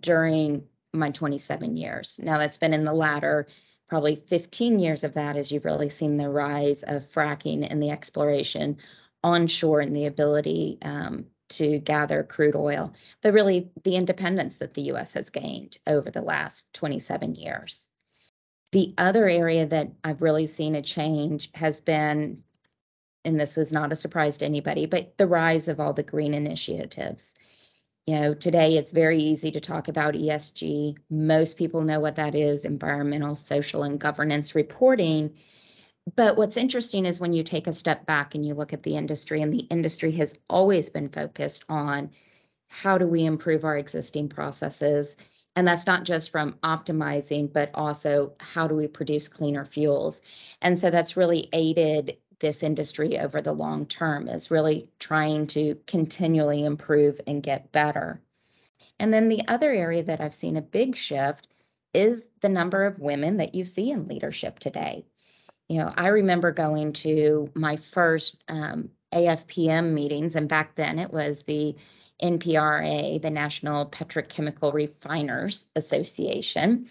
during 0.01 0.65
my 0.93 1.11
27 1.11 1.77
years. 1.77 2.19
Now, 2.21 2.37
that's 2.37 2.57
been 2.57 2.73
in 2.73 2.83
the 2.83 2.93
latter 2.93 3.47
probably 3.87 4.15
15 4.15 4.79
years 4.79 5.03
of 5.03 5.13
that 5.13 5.37
as 5.37 5.51
you've 5.51 5.65
really 5.65 5.89
seen 5.89 6.17
the 6.17 6.29
rise 6.29 6.83
of 6.83 7.03
fracking 7.03 7.65
and 7.69 7.81
the 7.81 7.91
exploration 7.91 8.77
onshore 9.23 9.79
and 9.79 9.95
the 9.95 10.05
ability 10.05 10.79
um, 10.81 11.25
to 11.47 11.79
gather 11.79 12.23
crude 12.23 12.55
oil, 12.55 12.93
but 13.21 13.33
really 13.33 13.69
the 13.83 13.95
independence 13.95 14.57
that 14.57 14.73
the 14.73 14.83
US 14.93 15.13
has 15.13 15.29
gained 15.29 15.77
over 15.87 16.11
the 16.11 16.21
last 16.21 16.73
27 16.73 17.35
years. 17.35 17.87
The 18.75 18.93
other 18.97 19.29
area 19.29 19.65
that 19.67 19.89
I've 20.03 20.21
really 20.21 20.45
seen 20.45 20.75
a 20.75 20.81
change 20.81 21.49
has 21.53 21.79
been, 21.79 22.43
and 23.23 23.39
this 23.39 23.55
was 23.55 23.71
not 23.71 23.93
a 23.93 23.95
surprise 23.95 24.35
to 24.39 24.45
anybody, 24.45 24.85
but 24.85 25.17
the 25.17 25.27
rise 25.27 25.69
of 25.69 25.79
all 25.79 25.93
the 25.93 26.03
green 26.03 26.33
initiatives. 26.33 27.35
You 28.05 28.19
know, 28.19 28.33
today 28.33 28.75
it's 28.75 28.91
very 28.91 29.17
easy 29.17 29.49
to 29.51 29.61
talk 29.61 29.87
about 29.87 30.15
ESG. 30.15 30.97
Most 31.09 31.55
people 31.55 31.83
know 31.83 32.01
what 32.01 32.17
that 32.17 32.35
is 32.35 32.65
environmental, 32.65 33.33
social, 33.35 33.83
and 33.83 33.97
governance 33.97 34.55
reporting. 34.55 35.33
But 36.17 36.35
what's 36.35 36.57
interesting 36.57 37.05
is 37.05 37.21
when 37.21 37.31
you 37.31 37.43
take 37.43 37.67
a 37.67 37.71
step 37.71 38.05
back 38.05 38.35
and 38.35 38.45
you 38.45 38.55
look 38.55 38.73
at 38.73 38.83
the 38.83 38.97
industry, 38.97 39.41
and 39.41 39.53
the 39.53 39.67
industry 39.71 40.11
has 40.17 40.37
always 40.49 40.89
been 40.89 41.07
focused 41.07 41.63
on 41.69 42.09
how 42.67 42.97
do 42.97 43.07
we 43.07 43.23
improve 43.23 43.63
our 43.63 43.77
existing 43.77 44.27
processes 44.27 45.15
and 45.55 45.67
that's 45.67 45.87
not 45.87 46.03
just 46.03 46.31
from 46.31 46.53
optimizing, 46.63 47.51
but 47.51 47.71
also 47.73 48.33
how 48.39 48.67
do 48.67 48.75
we 48.75 48.87
produce 48.87 49.27
cleaner 49.27 49.65
fuels? 49.65 50.21
And 50.61 50.77
so 50.77 50.89
that's 50.89 51.17
really 51.17 51.49
aided 51.53 52.17
this 52.39 52.63
industry 52.63 53.17
over 53.17 53.41
the 53.41 53.53
long 53.53 53.85
term 53.85 54.27
is 54.27 54.51
really 54.51 54.89
trying 54.99 55.47
to 55.47 55.77
continually 55.87 56.65
improve 56.65 57.19
and 57.27 57.41
get 57.41 57.71
better. 57.71 58.21
And 58.99 59.13
then 59.13 59.29
the 59.29 59.41
other 59.47 59.71
area 59.71 60.03
that 60.03 60.21
I've 60.21 60.33
seen 60.33 60.57
a 60.57 60.61
big 60.61 60.95
shift 60.95 61.47
is 61.93 62.27
the 62.41 62.49
number 62.49 62.83
of 62.83 62.99
women 62.99 63.37
that 63.37 63.55
you 63.55 63.63
see 63.63 63.89
in 63.91 64.07
leadership 64.07 64.59
today. 64.59 65.05
You 65.69 65.79
know, 65.79 65.93
I 65.95 66.07
remember 66.07 66.51
going 66.51 66.93
to 66.93 67.49
my 67.55 67.77
first 67.77 68.43
um, 68.49 68.89
AFPM 69.13 69.93
meetings, 69.93 70.35
and 70.35 70.47
back 70.47 70.75
then 70.75 70.99
it 70.99 71.11
was 71.11 71.43
the 71.43 71.75
NPRA, 72.21 73.21
the 73.21 73.29
National 73.29 73.85
Petrochemical 73.85 74.73
Refiners 74.73 75.65
Association. 75.75 76.87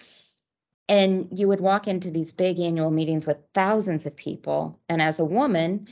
And 0.88 1.28
you 1.32 1.48
would 1.48 1.60
walk 1.60 1.88
into 1.88 2.10
these 2.10 2.32
big 2.32 2.60
annual 2.60 2.90
meetings 2.90 3.26
with 3.26 3.38
thousands 3.54 4.04
of 4.06 4.16
people. 4.16 4.78
And 4.88 5.00
as 5.00 5.18
a 5.18 5.24
woman, 5.24 5.88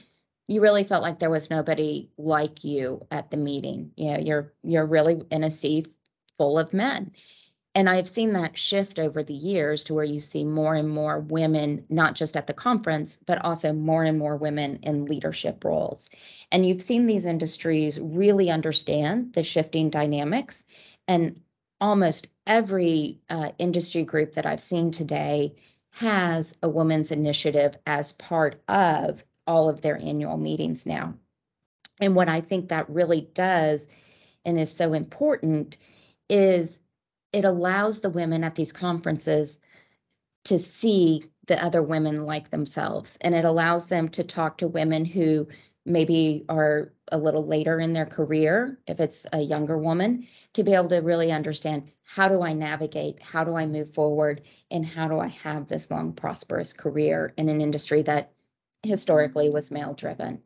you 0.48 0.60
really 0.60 0.84
felt 0.84 1.02
like 1.02 1.18
there 1.18 1.30
was 1.30 1.50
nobody 1.50 2.10
like 2.18 2.64
you 2.64 3.00
at 3.10 3.30
the 3.30 3.36
meeting. 3.36 3.92
You 3.96 4.12
know, 4.12 4.18
you're 4.18 4.52
you're 4.62 4.86
really 4.86 5.22
in 5.30 5.44
a 5.44 5.50
sea 5.50 5.86
full 6.36 6.58
of 6.58 6.74
men. 6.74 7.12
And 7.74 7.88
I've 7.88 8.08
seen 8.08 8.34
that 8.34 8.58
shift 8.58 8.98
over 8.98 9.22
the 9.22 9.32
years 9.32 9.84
to 9.84 9.94
where 9.94 10.04
you 10.04 10.20
see 10.20 10.44
more 10.44 10.74
and 10.74 10.88
more 10.88 11.20
women, 11.20 11.86
not 11.88 12.14
just 12.14 12.36
at 12.36 12.46
the 12.46 12.52
conference, 12.52 13.18
but 13.24 13.42
also 13.42 13.72
more 13.72 14.04
and 14.04 14.18
more 14.18 14.36
women 14.36 14.80
in 14.82 15.06
leadership 15.06 15.64
roles. 15.64 16.10
And 16.50 16.66
you've 16.66 16.82
seen 16.82 17.06
these 17.06 17.24
industries 17.24 17.98
really 17.98 18.50
understand 18.50 19.32
the 19.32 19.42
shifting 19.42 19.88
dynamics. 19.88 20.64
And 21.08 21.40
almost 21.80 22.28
every 22.46 23.20
uh, 23.30 23.52
industry 23.58 24.04
group 24.04 24.34
that 24.34 24.46
I've 24.46 24.60
seen 24.60 24.90
today 24.90 25.54
has 25.92 26.56
a 26.62 26.68
women's 26.68 27.10
initiative 27.10 27.76
as 27.86 28.12
part 28.12 28.62
of 28.68 29.24
all 29.46 29.68
of 29.68 29.80
their 29.80 29.96
annual 29.96 30.36
meetings 30.36 30.86
now. 30.86 31.14
And 32.00 32.14
what 32.14 32.28
I 32.28 32.40
think 32.40 32.68
that 32.68 32.90
really 32.90 33.28
does 33.34 33.86
and 34.44 34.58
is 34.58 34.74
so 34.74 34.92
important 34.92 35.76
is 36.28 36.78
it 37.32 37.44
allows 37.44 38.00
the 38.00 38.10
women 38.10 38.44
at 38.44 38.54
these 38.54 38.72
conferences 38.72 39.58
to 40.44 40.58
see 40.58 41.24
the 41.46 41.62
other 41.62 41.82
women 41.82 42.24
like 42.24 42.50
themselves. 42.50 43.16
And 43.20 43.34
it 43.34 43.44
allows 43.44 43.88
them 43.88 44.08
to 44.10 44.24
talk 44.24 44.58
to 44.58 44.68
women 44.68 45.04
who 45.04 45.48
maybe 45.84 46.44
are 46.48 46.92
a 47.10 47.18
little 47.18 47.44
later 47.44 47.80
in 47.80 47.92
their 47.92 48.06
career 48.06 48.78
if 48.86 49.00
it's 49.00 49.26
a 49.32 49.40
younger 49.40 49.76
woman 49.76 50.26
to 50.52 50.62
be 50.62 50.74
able 50.74 50.88
to 50.88 50.98
really 50.98 51.32
understand 51.32 51.90
how 52.04 52.28
do 52.28 52.42
i 52.42 52.52
navigate? 52.52 53.20
How 53.20 53.42
do 53.42 53.56
i 53.56 53.66
move 53.66 53.90
forward? 53.90 54.42
And 54.70 54.86
how 54.86 55.08
do 55.08 55.18
i 55.18 55.26
have 55.26 55.66
this 55.66 55.90
long 55.90 56.12
prosperous 56.12 56.72
career 56.72 57.34
in 57.36 57.48
an 57.48 57.60
industry 57.60 58.02
that 58.02 58.32
historically 58.84 59.50
was 59.50 59.72
male 59.72 59.94
driven 59.94 60.40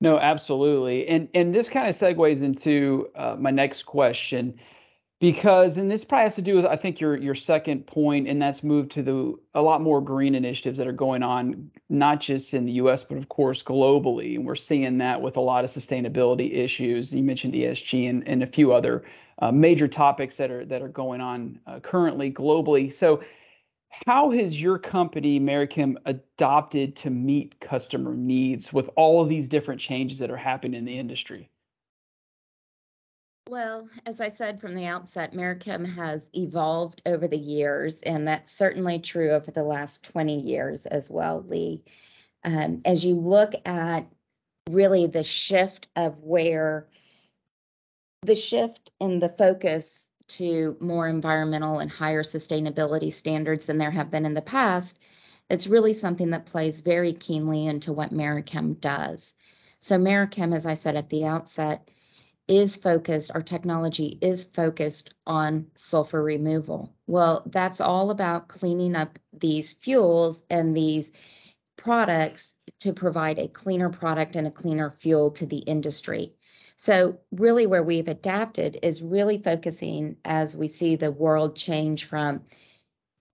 no 0.00 0.18
absolutely. 0.18 1.08
And 1.08 1.28
and 1.34 1.54
this 1.54 1.68
kind 1.68 1.88
of 1.88 1.96
segues 1.96 2.42
into 2.42 3.08
uh, 3.16 3.36
my 3.38 3.50
next 3.50 3.84
question 3.84 4.58
because 5.20 5.76
and 5.76 5.90
this 5.90 6.04
probably 6.04 6.24
has 6.24 6.34
to 6.34 6.42
do 6.42 6.54
with 6.54 6.64
i 6.64 6.76
think 6.76 7.00
your 7.00 7.16
your 7.16 7.34
second 7.34 7.86
point 7.86 8.28
and 8.28 8.40
that's 8.40 8.62
moved 8.62 8.92
to 8.92 9.02
the 9.02 9.34
a 9.54 9.62
lot 9.62 9.80
more 9.80 10.00
green 10.00 10.34
initiatives 10.34 10.78
that 10.78 10.86
are 10.86 10.92
going 10.92 11.22
on 11.22 11.70
not 11.88 12.20
just 12.20 12.54
in 12.54 12.66
the 12.66 12.72
us 12.72 13.02
but 13.02 13.18
of 13.18 13.28
course 13.28 13.62
globally. 13.62 14.36
And 14.36 14.46
we're 14.46 14.56
seeing 14.56 14.98
that 14.98 15.20
with 15.20 15.36
a 15.36 15.40
lot 15.40 15.64
of 15.64 15.70
sustainability 15.70 16.54
issues. 16.54 17.12
You 17.12 17.22
mentioned 17.22 17.54
esg 17.54 18.08
and, 18.08 18.26
and 18.28 18.42
a 18.42 18.46
few 18.46 18.72
other 18.72 19.04
uh, 19.40 19.52
major 19.52 19.88
topics 19.88 20.36
that 20.36 20.50
are 20.50 20.64
that 20.66 20.82
are 20.82 20.88
going 20.88 21.20
on 21.20 21.60
uh, 21.66 21.80
currently 21.80 22.30
globally. 22.30 22.92
So 22.92 23.22
how 24.06 24.30
has 24.30 24.60
your 24.60 24.78
company 24.78 25.40
Merichem 25.40 25.96
adopted 26.04 26.94
to 26.96 27.10
meet 27.10 27.58
customer 27.60 28.14
needs 28.14 28.72
with 28.72 28.88
all 28.96 29.22
of 29.22 29.28
these 29.28 29.48
different 29.48 29.80
changes 29.80 30.18
that 30.20 30.30
are 30.30 30.36
happening 30.36 30.78
in 30.78 30.84
the 30.84 30.98
industry 30.98 31.50
well, 33.48 33.88
as 34.06 34.20
I 34.20 34.28
said 34.28 34.60
from 34.60 34.74
the 34.74 34.86
outset, 34.86 35.32
Merichem 35.32 35.86
has 35.94 36.30
evolved 36.34 37.02
over 37.06 37.26
the 37.26 37.38
years, 37.38 38.02
and 38.02 38.28
that's 38.28 38.52
certainly 38.52 38.98
true 38.98 39.30
over 39.30 39.50
the 39.50 39.62
last 39.62 40.04
20 40.04 40.40
years 40.40 40.86
as 40.86 41.10
well, 41.10 41.44
Lee. 41.48 41.82
Um, 42.44 42.80
as 42.84 43.04
you 43.04 43.14
look 43.14 43.54
at 43.66 44.06
really 44.70 45.06
the 45.06 45.24
shift 45.24 45.88
of 45.96 46.18
where 46.22 46.86
the 48.22 48.34
shift 48.34 48.90
in 49.00 49.18
the 49.18 49.28
focus 49.28 50.08
to 50.28 50.76
more 50.80 51.08
environmental 51.08 51.78
and 51.78 51.90
higher 51.90 52.22
sustainability 52.22 53.12
standards 53.12 53.66
than 53.66 53.78
there 53.78 53.90
have 53.90 54.10
been 54.10 54.26
in 54.26 54.34
the 54.34 54.42
past, 54.42 54.98
it's 55.48 55.66
really 55.66 55.94
something 55.94 56.30
that 56.30 56.46
plays 56.46 56.80
very 56.80 57.12
keenly 57.14 57.66
into 57.66 57.92
what 57.92 58.12
Merichem 58.12 58.78
does. 58.80 59.34
So, 59.80 59.96
Merichem, 59.96 60.54
as 60.54 60.66
I 60.66 60.74
said 60.74 60.96
at 60.96 61.08
the 61.08 61.24
outset, 61.24 61.90
is 62.48 62.76
focused, 62.76 63.30
our 63.34 63.42
technology 63.42 64.18
is 64.20 64.44
focused 64.44 65.14
on 65.26 65.66
sulfur 65.74 66.22
removal. 66.22 66.94
Well, 67.06 67.42
that's 67.46 67.80
all 67.80 68.10
about 68.10 68.48
cleaning 68.48 68.96
up 68.96 69.18
these 69.32 69.74
fuels 69.74 70.42
and 70.50 70.74
these 70.74 71.12
products 71.76 72.54
to 72.80 72.92
provide 72.92 73.38
a 73.38 73.48
cleaner 73.48 73.90
product 73.90 74.34
and 74.34 74.46
a 74.46 74.50
cleaner 74.50 74.90
fuel 74.90 75.30
to 75.32 75.46
the 75.46 75.58
industry. 75.58 76.34
So, 76.76 77.18
really, 77.32 77.66
where 77.66 77.82
we've 77.82 78.08
adapted 78.08 78.78
is 78.82 79.02
really 79.02 79.38
focusing 79.38 80.16
as 80.24 80.56
we 80.56 80.68
see 80.68 80.96
the 80.96 81.10
world 81.10 81.56
change 81.56 82.04
from 82.04 82.42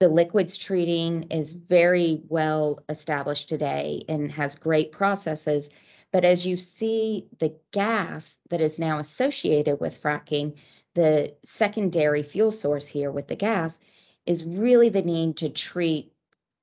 the 0.00 0.08
liquids 0.08 0.56
treating 0.56 1.24
is 1.24 1.52
very 1.52 2.22
well 2.28 2.82
established 2.88 3.48
today 3.48 4.04
and 4.08 4.30
has 4.32 4.54
great 4.54 4.92
processes 4.92 5.70
but 6.14 6.24
as 6.24 6.46
you 6.46 6.54
see 6.54 7.26
the 7.40 7.52
gas 7.72 8.36
that 8.48 8.60
is 8.60 8.78
now 8.78 9.00
associated 9.00 9.80
with 9.80 10.00
fracking, 10.00 10.54
the 10.94 11.34
secondary 11.42 12.22
fuel 12.22 12.52
source 12.52 12.86
here 12.86 13.10
with 13.10 13.26
the 13.26 13.34
gas 13.34 13.80
is 14.24 14.44
really 14.44 14.88
the 14.88 15.02
need 15.02 15.36
to 15.36 15.48
treat 15.48 16.12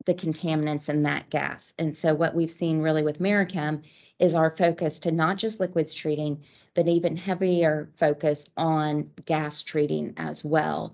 the 0.05 0.13
contaminants 0.13 0.88
in 0.88 1.03
that 1.03 1.29
gas. 1.29 1.74
And 1.77 1.98
so 1.98 2.15
what 2.15 2.34
we've 2.34 2.50
seen 2.50 2.79
really 2.79 3.03
with 3.03 3.20
Merichem 3.20 3.84
is 4.20 4.34
our 4.36 4.51
focus 4.51 5.00
to 5.00 5.12
not 5.12 5.38
just 5.38 5.60
liquids 5.60 5.93
treating, 5.93 6.41
but 6.74 6.88
even 6.88 7.17
heavier 7.17 7.89
focus 7.98 8.50
on 8.55 9.10
gas 9.25 9.63
treating 9.63 10.13
as 10.15 10.46
well 10.46 10.93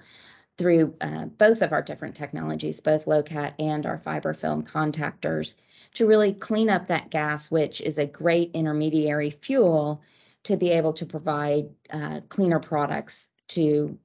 through 0.57 0.95
uh, 1.01 1.25
both 1.25 1.61
of 1.61 1.71
our 1.71 1.81
different 1.81 2.15
technologies, 2.15 2.79
both 2.79 3.07
LO-CAT 3.07 3.53
and 3.59 3.85
our 3.85 3.97
fiber 3.97 4.33
film 4.33 4.63
contactors 4.63 5.55
to 5.93 6.07
really 6.07 6.33
clean 6.33 6.69
up 6.69 6.87
that 6.87 7.09
gas, 7.09 7.51
which 7.51 7.79
is 7.81 7.97
a 7.97 8.05
great 8.05 8.51
intermediary 8.53 9.29
fuel 9.29 10.01
to 10.43 10.57
be 10.57 10.71
able 10.71 10.93
to 10.93 11.05
provide 11.05 11.69
uh, 11.91 12.21
cleaner 12.29 12.59
products 12.59 13.31
to 13.49 13.97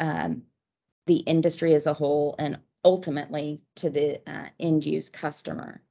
um, 0.00 0.42
the 1.06 1.16
industry 1.18 1.74
as 1.74 1.86
a 1.86 1.94
whole 1.94 2.34
and 2.38 2.58
ultimately 2.84 3.60
to 3.76 3.90
the 3.90 4.20
uh, 4.30 4.48
end 4.60 4.84
use 4.84 5.08
customer. 5.08 5.82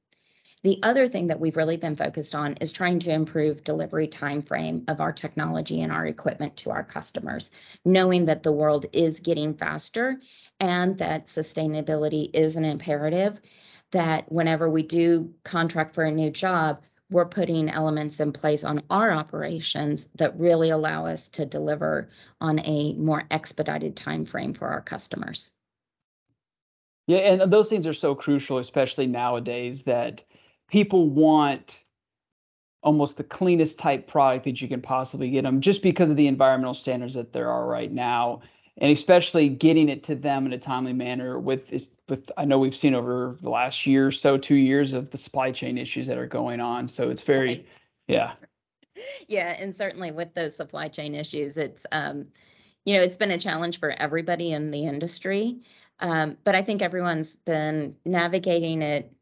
The 0.64 0.80
other 0.82 1.06
thing 1.06 1.28
that 1.28 1.38
we've 1.38 1.56
really 1.56 1.76
been 1.76 1.94
focused 1.94 2.34
on 2.34 2.54
is 2.54 2.72
trying 2.72 2.98
to 3.00 3.12
improve 3.12 3.62
delivery 3.62 4.08
time 4.08 4.42
frame 4.42 4.84
of 4.88 5.00
our 5.00 5.12
technology 5.12 5.82
and 5.82 5.92
our 5.92 6.06
equipment 6.06 6.56
to 6.58 6.70
our 6.70 6.82
customers, 6.82 7.50
knowing 7.84 8.26
that 8.26 8.42
the 8.42 8.52
world 8.52 8.86
is 8.92 9.20
getting 9.20 9.54
faster 9.54 10.20
and 10.58 10.98
that 10.98 11.26
sustainability 11.26 12.30
is 12.34 12.56
an 12.56 12.64
imperative 12.64 13.40
that 13.92 14.30
whenever 14.30 14.68
we 14.68 14.82
do 14.82 15.32
contract 15.44 15.94
for 15.94 16.04
a 16.04 16.10
new 16.10 16.30
job, 16.30 16.82
we're 17.10 17.24
putting 17.24 17.70
elements 17.70 18.20
in 18.20 18.32
place 18.32 18.64
on 18.64 18.82
our 18.90 19.12
operations 19.12 20.08
that 20.16 20.38
really 20.38 20.70
allow 20.70 21.06
us 21.06 21.28
to 21.30 21.46
deliver 21.46 22.08
on 22.40 22.58
a 22.66 22.94
more 22.94 23.24
expedited 23.30 23.96
time 23.96 24.24
frame 24.24 24.52
for 24.52 24.68
our 24.68 24.82
customers. 24.82 25.50
Yeah, 27.06 27.18
and 27.18 27.50
those 27.50 27.70
things 27.70 27.86
are 27.86 27.94
so 27.94 28.14
crucial, 28.14 28.58
especially 28.58 29.06
nowadays, 29.06 29.84
that 29.84 30.22
people 30.68 31.08
want 31.08 31.78
almost 32.82 33.16
the 33.16 33.24
cleanest 33.24 33.78
type 33.78 34.06
product 34.06 34.44
that 34.44 34.60
you 34.60 34.68
can 34.68 34.80
possibly 34.80 35.30
get 35.30 35.42
them 35.42 35.60
just 35.60 35.82
because 35.82 36.10
of 36.10 36.16
the 36.16 36.28
environmental 36.28 36.74
standards 36.74 37.14
that 37.14 37.32
there 37.32 37.50
are 37.50 37.66
right 37.66 37.92
now 37.92 38.40
and 38.80 38.92
especially 38.92 39.48
getting 39.48 39.88
it 39.88 40.04
to 40.04 40.14
them 40.14 40.46
in 40.46 40.52
a 40.52 40.58
timely 40.58 40.92
manner 40.92 41.38
with 41.38 41.62
with 42.08 42.30
I 42.36 42.44
know 42.44 42.58
we've 42.58 42.76
seen 42.76 42.94
over 42.94 43.36
the 43.42 43.50
last 43.50 43.86
year 43.86 44.06
or 44.06 44.12
so, 44.12 44.38
two 44.38 44.54
years 44.54 44.92
of 44.92 45.10
the 45.10 45.18
supply 45.18 45.50
chain 45.50 45.76
issues 45.76 46.06
that 46.06 46.16
are 46.16 46.26
going 46.26 46.60
on. 46.60 46.88
So 46.88 47.10
it's 47.10 47.22
very, 47.22 47.48
right. 47.48 47.66
yeah. 48.06 48.32
Yeah, 49.28 49.54
and 49.58 49.74
certainly 49.74 50.10
with 50.10 50.34
those 50.34 50.56
supply 50.56 50.88
chain 50.88 51.14
issues, 51.14 51.56
it's 51.56 51.86
um, 51.92 52.26
you 52.84 52.94
know, 52.94 53.02
it's 53.02 53.16
been 53.16 53.30
a 53.32 53.38
challenge 53.38 53.78
for 53.78 53.90
everybody 53.90 54.52
in 54.52 54.70
the 54.70 54.86
industry. 54.86 55.60
Um, 56.00 56.36
but 56.44 56.54
I 56.54 56.62
think 56.62 56.80
everyone's 56.80 57.36
been 57.36 57.94
navigating 58.04 58.82
it 58.82 59.12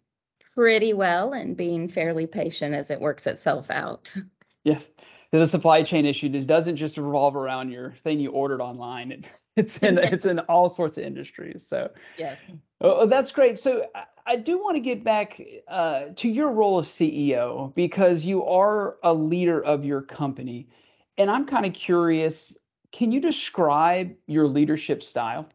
pretty 0.57 0.95
well 0.95 1.35
and 1.35 1.57
being 1.57 1.87
fairly 1.87 2.27
patient 2.27 2.75
as 2.75 2.91
it 2.91 3.01
works 3.01 3.27
itself 3.27 3.71
out. 3.71 4.13
Yes. 4.65 4.89
The 5.31 5.47
supply 5.47 5.85
chain 5.85 6.07
issue 6.07 6.29
just 6.29 6.49
doesn't 6.49 6.75
just 6.75 6.97
revolve 6.97 7.37
around 7.37 7.71
your 7.71 7.95
thing 8.03 8.19
you 8.19 8.33
ordered 8.33 8.61
online. 8.61 9.13
It 9.13 9.25
it's 9.55 9.79
in 9.79 9.97
it's 10.03 10.25
in 10.25 10.41
all 10.41 10.69
sorts 10.69 10.99
of 10.99 11.05
industries. 11.05 11.65
So 11.69 11.91
yes, 12.19 12.39
oh, 12.81 13.03
oh 13.03 13.07
that's 13.07 13.31
great. 13.31 13.61
So 13.61 13.87
I, 13.95 14.05
I 14.27 14.37
do 14.37 14.59
want 14.59 14.75
to 14.75 14.81
get 14.81 15.05
back 15.05 15.41
uh, 15.69 16.07
to 16.17 16.29
your 16.29 16.51
role 16.51 16.81
as 16.81 16.89
CEO 16.89 17.73
because 17.77 18.25
you 18.25 18.45
are 18.45 18.97
a 19.05 19.15
leader 19.15 19.63
of 19.63 19.85
your 19.85 20.03
company, 20.03 20.69
and 21.17 21.31
I'm 21.31 21.47
kind 21.47 21.65
of 21.65 21.73
curious. 21.73 22.57
Can 22.91 23.13
you 23.13 23.21
describe 23.21 24.17
your 24.27 24.49
leadership 24.49 25.01
style? 25.01 25.49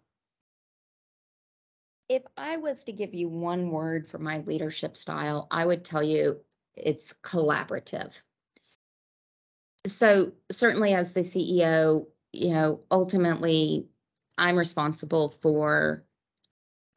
If 2.12 2.24
I 2.36 2.58
was 2.58 2.84
to 2.84 2.92
give 2.92 3.14
you 3.14 3.30
one 3.30 3.72
word 3.72 4.06
for 4.10 4.18
my 4.18 4.40
leadership 4.40 4.98
style, 4.98 5.48
I 5.50 5.66
would 5.66 5.86
tell 5.86 6.04
you 6.04 6.42
it's 6.76 7.14
collaborative. 7.24 8.12
So 9.86 10.34
certainly 10.52 10.94
as 10.94 11.14
the 11.14 11.22
CEO, 11.22 12.08
you 12.34 12.50
know, 12.50 12.82
ultimately 12.92 13.88
I'm 14.38 14.58
responsible 14.58 15.30
for 15.30 16.04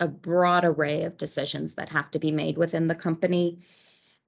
a 0.00 0.08
broad 0.08 0.64
array 0.64 1.04
of 1.04 1.16
decisions 1.16 1.74
that 1.74 1.90
have 1.90 2.10
to 2.10 2.18
be 2.18 2.32
made 2.32 2.58
within 2.58 2.88
the 2.88 2.96
company. 2.96 3.60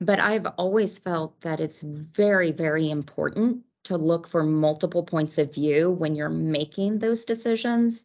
But 0.00 0.20
I've 0.20 0.46
always 0.56 1.00
felt 1.00 1.40
that 1.40 1.58
it's 1.58 1.82
very, 1.82 2.52
very 2.52 2.90
important 2.90 3.64
to 3.84 3.96
look 3.96 4.28
for 4.28 4.44
multiple 4.44 5.02
points 5.02 5.36
of 5.38 5.52
view 5.52 5.90
when 5.90 6.14
you're 6.14 6.28
making 6.28 7.00
those 7.00 7.24
decisions. 7.24 8.04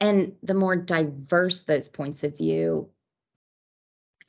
And 0.00 0.36
the 0.42 0.54
more 0.54 0.76
diverse 0.76 1.62
those 1.62 1.88
points 1.88 2.24
of 2.24 2.36
view, 2.36 2.90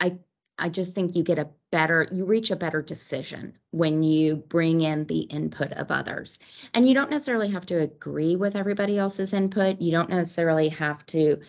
I 0.00 0.18
I 0.58 0.68
just 0.68 0.94
think 0.94 1.14
you 1.14 1.22
get 1.22 1.38
a 1.38 1.50
better, 1.70 2.08
you 2.10 2.24
reach 2.24 2.50
a 2.50 2.56
better 2.56 2.82
decision 2.82 3.56
when 3.70 4.02
you 4.02 4.36
bring 4.36 4.80
in 4.80 5.06
the 5.06 5.20
input 5.20 5.72
of 5.72 5.90
others. 5.90 6.38
And 6.74 6.88
you 6.88 6.94
don't 6.94 7.10
necessarily 7.10 7.48
have 7.50 7.66
to 7.66 7.80
agree 7.80 8.34
with 8.34 8.56
everybody 8.56 8.98
else's 8.98 9.32
input. 9.32 9.80
You 9.80 9.92
don't 9.92 10.10
necessarily 10.10 10.70
have 10.70 11.06
to 11.06 11.40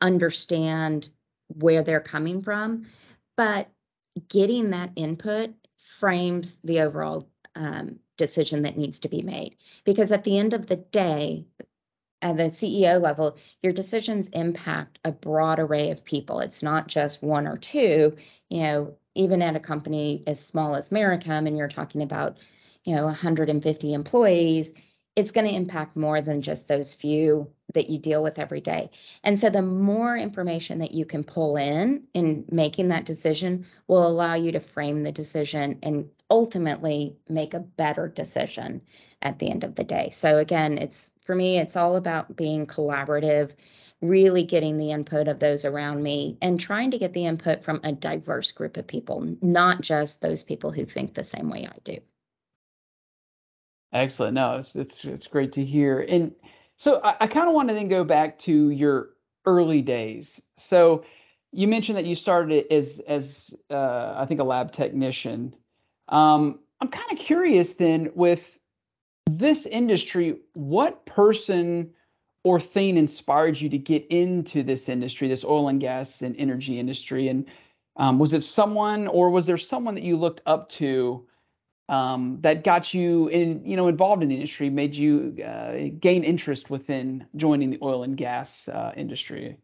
understand 0.00 1.08
where 1.48 1.82
they're 1.82 2.00
coming 2.00 2.42
from, 2.42 2.86
but 3.36 3.70
getting 4.28 4.70
that 4.70 4.92
input 4.96 5.54
frames 5.78 6.58
the 6.62 6.80
overall 6.80 7.28
um, 7.54 7.98
decision 8.18 8.62
that 8.62 8.76
needs 8.76 8.98
to 9.00 9.08
be 9.08 9.22
made. 9.22 9.56
Because 9.84 10.12
at 10.12 10.24
the 10.24 10.38
end 10.38 10.52
of 10.52 10.66
the 10.66 10.76
day, 10.76 11.46
at 12.22 12.36
the 12.36 12.44
CEO 12.44 13.00
level, 13.00 13.36
your 13.62 13.72
decisions 13.72 14.28
impact 14.28 14.98
a 15.04 15.12
broad 15.12 15.58
array 15.58 15.90
of 15.90 16.04
people. 16.04 16.40
It's 16.40 16.62
not 16.62 16.86
just 16.86 17.22
one 17.22 17.46
or 17.46 17.56
two. 17.56 18.16
You 18.48 18.62
know, 18.62 18.96
even 19.14 19.42
at 19.42 19.56
a 19.56 19.60
company 19.60 20.22
as 20.26 20.44
small 20.44 20.76
as 20.76 20.90
Merichem, 20.90 21.46
and 21.46 21.56
you're 21.56 21.68
talking 21.68 22.02
about, 22.02 22.36
you 22.84 22.94
know, 22.94 23.04
150 23.04 23.94
employees, 23.94 24.72
it's 25.16 25.32
going 25.32 25.46
to 25.46 25.54
impact 25.54 25.96
more 25.96 26.20
than 26.20 26.40
just 26.40 26.68
those 26.68 26.94
few 26.94 27.50
that 27.74 27.90
you 27.90 27.98
deal 27.98 28.22
with 28.22 28.38
every 28.38 28.60
day. 28.60 28.90
And 29.24 29.38
so 29.38 29.50
the 29.50 29.62
more 29.62 30.16
information 30.16 30.78
that 30.78 30.92
you 30.92 31.04
can 31.04 31.24
pull 31.24 31.56
in 31.56 32.04
in 32.14 32.44
making 32.50 32.88
that 32.88 33.06
decision 33.06 33.66
will 33.88 34.06
allow 34.06 34.34
you 34.34 34.52
to 34.52 34.60
frame 34.60 35.02
the 35.02 35.12
decision 35.12 35.78
and 35.82 36.08
ultimately 36.30 37.16
make 37.28 37.54
a 37.54 37.60
better 37.60 38.08
decision 38.08 38.80
at 39.22 39.38
the 39.38 39.50
end 39.50 39.64
of 39.64 39.74
the 39.74 39.84
day. 39.84 40.08
So 40.10 40.38
again, 40.38 40.78
it's 40.78 41.12
for 41.24 41.34
me 41.34 41.58
it's 41.58 41.76
all 41.76 41.96
about 41.96 42.36
being 42.36 42.66
collaborative, 42.66 43.52
really 44.00 44.44
getting 44.44 44.76
the 44.76 44.92
input 44.92 45.28
of 45.28 45.40
those 45.40 45.64
around 45.64 46.02
me 46.02 46.38
and 46.40 46.58
trying 46.58 46.90
to 46.92 46.98
get 46.98 47.12
the 47.12 47.26
input 47.26 47.62
from 47.62 47.80
a 47.84 47.92
diverse 47.92 48.52
group 48.52 48.76
of 48.76 48.86
people, 48.86 49.36
not 49.42 49.80
just 49.82 50.22
those 50.22 50.44
people 50.44 50.70
who 50.70 50.84
think 50.84 51.14
the 51.14 51.22
same 51.22 51.50
way 51.50 51.66
I 51.66 51.76
do. 51.84 51.98
Excellent. 53.92 54.34
No, 54.34 54.56
it's 54.58 54.74
it's 54.74 55.04
it's 55.04 55.26
great 55.26 55.52
to 55.54 55.64
hear. 55.64 56.00
And 56.00 56.32
so 56.76 57.00
I, 57.02 57.16
I 57.20 57.26
kind 57.26 57.48
of 57.48 57.54
want 57.54 57.68
to 57.68 57.74
then 57.74 57.88
go 57.88 58.04
back 58.04 58.38
to 58.40 58.70
your 58.70 59.10
early 59.46 59.82
days. 59.82 60.40
So 60.58 61.04
you 61.52 61.66
mentioned 61.66 61.98
that 61.98 62.06
you 62.06 62.14
started 62.14 62.72
as 62.72 63.00
as 63.08 63.52
uh, 63.70 64.14
I 64.16 64.26
think 64.26 64.40
a 64.40 64.44
lab 64.44 64.72
technician. 64.72 65.54
Um, 66.10 66.60
I'm 66.80 66.88
kind 66.88 67.10
of 67.12 67.18
curious 67.18 67.72
then 67.72 68.10
with 68.14 68.40
this 69.30 69.66
industry, 69.66 70.40
what 70.54 71.04
person 71.06 71.90
or 72.42 72.58
thing 72.58 72.96
inspired 72.96 73.60
you 73.60 73.68
to 73.68 73.78
get 73.78 74.06
into 74.10 74.62
this 74.62 74.88
industry, 74.88 75.28
this 75.28 75.44
oil 75.44 75.68
and 75.68 75.80
gas 75.80 76.22
and 76.22 76.34
energy 76.36 76.78
industry? 76.78 77.28
And 77.28 77.46
um, 77.96 78.18
was 78.18 78.32
it 78.32 78.42
someone, 78.42 79.06
or 79.08 79.30
was 79.30 79.46
there 79.46 79.58
someone 79.58 79.94
that 79.94 80.04
you 80.04 80.16
looked 80.16 80.40
up 80.46 80.68
to 80.70 81.26
um, 81.88 82.38
that 82.40 82.64
got 82.64 82.94
you 82.94 83.28
in, 83.28 83.64
you 83.64 83.76
know, 83.76 83.88
involved 83.88 84.22
in 84.22 84.28
the 84.28 84.34
industry, 84.34 84.70
made 84.70 84.94
you 84.94 85.36
uh, 85.44 85.90
gain 85.98 86.24
interest 86.24 86.70
within 86.70 87.26
joining 87.36 87.70
the 87.70 87.78
oil 87.82 88.04
and 88.04 88.16
gas 88.16 88.68
uh, 88.68 88.92
industry? 88.96 89.58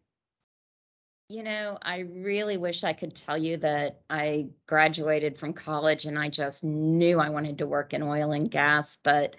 You 1.28 1.42
know, 1.42 1.76
I 1.82 2.00
really 2.00 2.56
wish 2.56 2.84
I 2.84 2.92
could 2.92 3.14
tell 3.14 3.36
you 3.36 3.56
that 3.58 4.00
I 4.08 4.48
graduated 4.68 5.36
from 5.36 5.54
college 5.54 6.04
and 6.04 6.16
I 6.18 6.28
just 6.28 6.62
knew 6.62 7.18
I 7.18 7.30
wanted 7.30 7.58
to 7.58 7.66
work 7.66 7.92
in 7.92 8.02
oil 8.02 8.30
and 8.30 8.48
gas, 8.48 8.96
but 9.02 9.34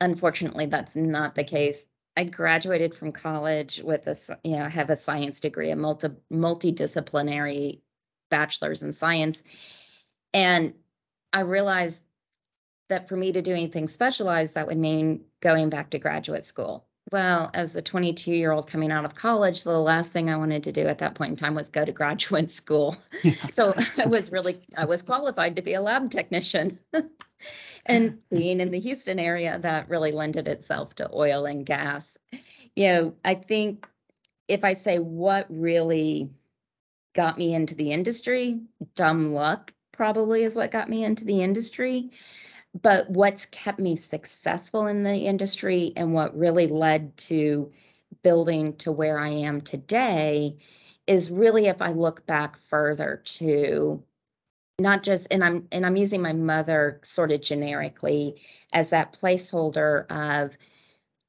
unfortunately, 0.00 0.66
that's 0.66 0.96
not 0.96 1.34
the 1.34 1.44
case. 1.44 1.86
I 2.16 2.24
graduated 2.24 2.94
from 2.94 3.12
college 3.12 3.82
with 3.84 4.06
a, 4.06 4.16
you 4.44 4.56
know, 4.56 4.68
have 4.68 4.88
a 4.88 4.96
science 4.96 5.40
degree, 5.40 5.70
a 5.70 5.76
multi 5.76 6.08
multidisciplinary 6.32 7.80
bachelor's 8.30 8.82
in 8.82 8.92
science, 8.92 9.42
and 10.32 10.74
I 11.32 11.40
realized 11.40 12.02
that 12.88 13.08
for 13.08 13.16
me 13.16 13.32
to 13.32 13.42
do 13.42 13.52
anything 13.52 13.88
specialized, 13.88 14.54
that 14.54 14.66
would 14.66 14.78
mean 14.78 15.24
going 15.40 15.70
back 15.70 15.90
to 15.90 15.98
graduate 15.98 16.44
school. 16.44 16.86
Well, 17.12 17.50
as 17.54 17.74
a 17.74 17.82
22 17.82 18.32
year 18.32 18.52
old 18.52 18.68
coming 18.68 18.92
out 18.92 19.04
of 19.04 19.14
college, 19.14 19.64
the 19.64 19.78
last 19.78 20.12
thing 20.12 20.30
I 20.30 20.36
wanted 20.36 20.64
to 20.64 20.72
do 20.72 20.86
at 20.86 20.98
that 20.98 21.14
point 21.14 21.30
in 21.30 21.36
time 21.36 21.54
was 21.54 21.68
go 21.68 21.84
to 21.84 21.92
graduate 21.92 22.50
school. 22.60 22.96
so 23.50 23.74
I 23.98 24.06
was 24.06 24.30
really, 24.30 24.60
I 24.76 24.84
was 24.84 25.02
qualified 25.02 25.56
to 25.56 25.62
be 25.62 25.74
a 25.74 25.80
lab 25.80 26.10
technician. 26.10 26.78
and 27.86 28.18
being 28.30 28.60
in 28.60 28.70
the 28.70 28.78
Houston 28.78 29.18
area, 29.18 29.58
that 29.58 29.88
really 29.88 30.12
lended 30.12 30.46
itself 30.46 30.94
to 30.96 31.10
oil 31.12 31.46
and 31.46 31.66
gas. 31.66 32.18
You 32.76 32.86
know, 32.86 33.14
I 33.24 33.34
think 33.34 33.88
if 34.46 34.64
I 34.64 34.74
say 34.74 34.98
what 34.98 35.46
really 35.48 36.30
got 37.14 37.38
me 37.38 37.54
into 37.54 37.74
the 37.74 37.90
industry, 37.90 38.60
dumb 38.94 39.32
luck 39.32 39.72
probably 39.92 40.44
is 40.44 40.56
what 40.56 40.70
got 40.70 40.88
me 40.88 41.04
into 41.04 41.24
the 41.24 41.42
industry. 41.42 42.10
But 42.74 43.10
what's 43.10 43.46
kept 43.46 43.80
me 43.80 43.96
successful 43.96 44.86
in 44.86 45.02
the 45.02 45.26
industry 45.26 45.92
and 45.96 46.12
what 46.14 46.36
really 46.36 46.66
led 46.66 47.16
to 47.18 47.70
building 48.22 48.76
to 48.76 48.92
where 48.92 49.18
I 49.18 49.28
am 49.28 49.60
today 49.60 50.56
is 51.06 51.30
really 51.30 51.66
if 51.66 51.82
I 51.82 51.92
look 51.92 52.26
back 52.26 52.56
further 52.56 53.22
to 53.24 54.02
not 54.78 55.02
just 55.02 55.26
and 55.30 55.44
I'm 55.44 55.68
and 55.72 55.84
I'm 55.84 55.96
using 55.96 56.22
my 56.22 56.32
mother 56.32 57.00
sort 57.02 57.32
of 57.32 57.40
generically 57.42 58.40
as 58.72 58.90
that 58.90 59.12
placeholder 59.12 60.06
of 60.10 60.56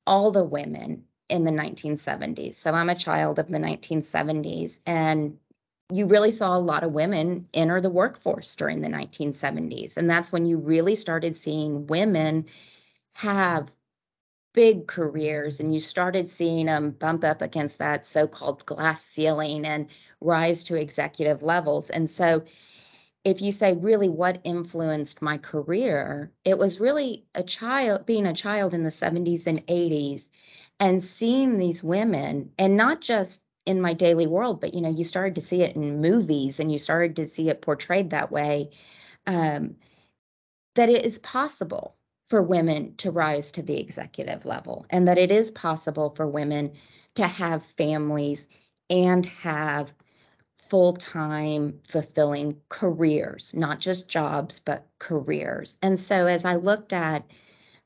all 0.08 0.32
the 0.32 0.44
women 0.44 1.04
in 1.30 1.44
the 1.44 1.52
1970s. 1.52 2.56
So 2.56 2.72
I'm 2.72 2.90
a 2.90 2.96
child 2.96 3.40
of 3.40 3.48
the 3.48 3.58
1970s 3.58 4.80
and 4.86 5.38
you 5.92 6.06
really 6.06 6.32
saw 6.32 6.58
a 6.58 6.60
lot 6.60 6.84
of 6.84 6.92
women 6.92 7.48
enter 7.54 7.82
the 7.82 7.90
workforce 7.90 8.56
during 8.56 8.82
the 8.82 8.88
1970s. 8.88 9.98
And 9.98 10.10
that's 10.10 10.32
when 10.32 10.46
you 10.46 10.58
really 10.58 10.96
started 10.96 11.36
seeing 11.36 11.88
women 11.88 12.46
have 13.14 13.72
big 14.54 14.88
careers 14.88 15.60
and 15.60 15.74
you 15.74 15.80
started 15.80 16.30
seeing 16.30 16.66
them 16.66 16.92
bump 16.92 17.24
up 17.24 17.42
against 17.42 17.78
that 17.78 18.06
so 18.06 18.28
called 18.28 18.66
glass 18.66 19.04
ceiling 19.04 19.66
and 19.66 19.88
rise 20.20 20.64
to 20.66 20.76
executive 20.76 21.42
levels. 21.42 21.90
And 21.90 22.10
so, 22.10 22.44
if 23.24 23.40
you 23.40 23.52
say 23.52 23.74
really 23.74 24.10
what 24.10 24.42
influenced 24.44 25.22
my 25.22 25.38
career, 25.38 26.32
it 26.44 26.58
was 26.58 26.80
really 26.80 27.24
a 27.36 27.44
child, 27.44 28.06
being 28.08 28.26
a 28.26 28.34
child 28.34 28.74
in 28.74 28.84
the 28.84 28.90
70s 28.90 29.46
and 29.46 29.66
80s 29.68 30.30
and 30.80 31.04
seeing 31.04 31.58
these 31.60 31.84
women 31.84 32.52
and 32.58 32.76
not 32.76 33.00
just 33.00 33.44
in 33.66 33.82
my 33.82 33.94
daily 33.94 34.28
world 34.28 34.60
but 34.60 34.74
you 34.74 34.82
know 34.82 34.90
you 34.90 35.04
started 35.04 35.36
to 35.36 35.42
see 35.42 35.62
it 35.62 35.76
in 35.76 36.02
movies 36.02 36.60
and 36.60 36.72
you 36.72 36.78
started 36.78 37.16
to 37.16 37.28
see 37.28 37.50
it 37.50 37.62
portrayed 37.62 38.10
that 38.10 38.32
way 38.32 38.70
um, 39.28 39.76
that 40.76 40.90
it 40.90 41.06
is 41.06 41.20
possible 41.20 41.96
for 42.30 42.42
women 42.42 42.96
to 42.96 43.12
rise 43.12 43.52
to 43.52 43.62
the 43.62 43.80
executive 43.80 44.46
level 44.46 44.86
and 44.90 45.08
that 45.08 45.18
it 45.18 45.32
is 45.32 45.52
possible 45.52 46.14
for 46.16 46.28
women 46.28 46.72
to 47.16 47.28
have 47.28 47.64
families 47.64 48.48
and 48.90 49.26
have 49.26 49.94
full-time 50.58 51.78
fulfilling 51.88 52.56
careers 52.70 53.54
not 53.54 53.80
just 53.80 54.08
jobs 54.08 54.60
but 54.60 54.88
careers. 55.00 55.78
And 55.82 56.00
so 56.00 56.28
as 56.28 56.46
i 56.46 56.56
looked 56.56 56.94
at 56.94 57.26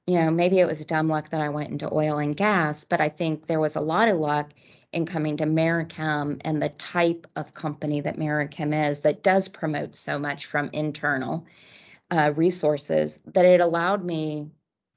you 0.08 0.20
know 0.20 0.30
maybe 0.30 0.60
it 0.60 0.68
was 0.68 0.86
dumb 0.86 1.08
luck 1.08 1.30
that 1.30 1.42
i 1.42 1.50
went 1.50 1.72
into 1.72 1.92
oil 1.94 2.18
and 2.20 2.36
gas 2.38 2.86
but 2.86 3.02
i 3.02 3.10
think 3.10 3.48
there 3.48 3.60
was 3.60 3.76
a 3.76 3.82
lot 3.82 4.08
of 4.08 4.18
luck 4.18 4.54
in 4.96 5.06
coming 5.06 5.36
to 5.38 5.46
Merichem 5.46 6.42
and 6.46 6.62
the 6.62 6.70
type 6.70 7.28
of 7.36 7.54
company 7.54 8.00
that 8.00 8.18
Merichem 8.18 8.90
is 8.90 9.02
that 9.02 9.24
does 9.24 9.50
promote 9.50 9.94
so 9.94 10.18
much 10.18 10.46
from 10.46 10.70
internal 10.72 11.46
uh, 12.10 12.32
resources 12.34 13.20
that 13.26 13.44
it 13.44 13.60
allowed 13.60 14.06
me 14.06 14.48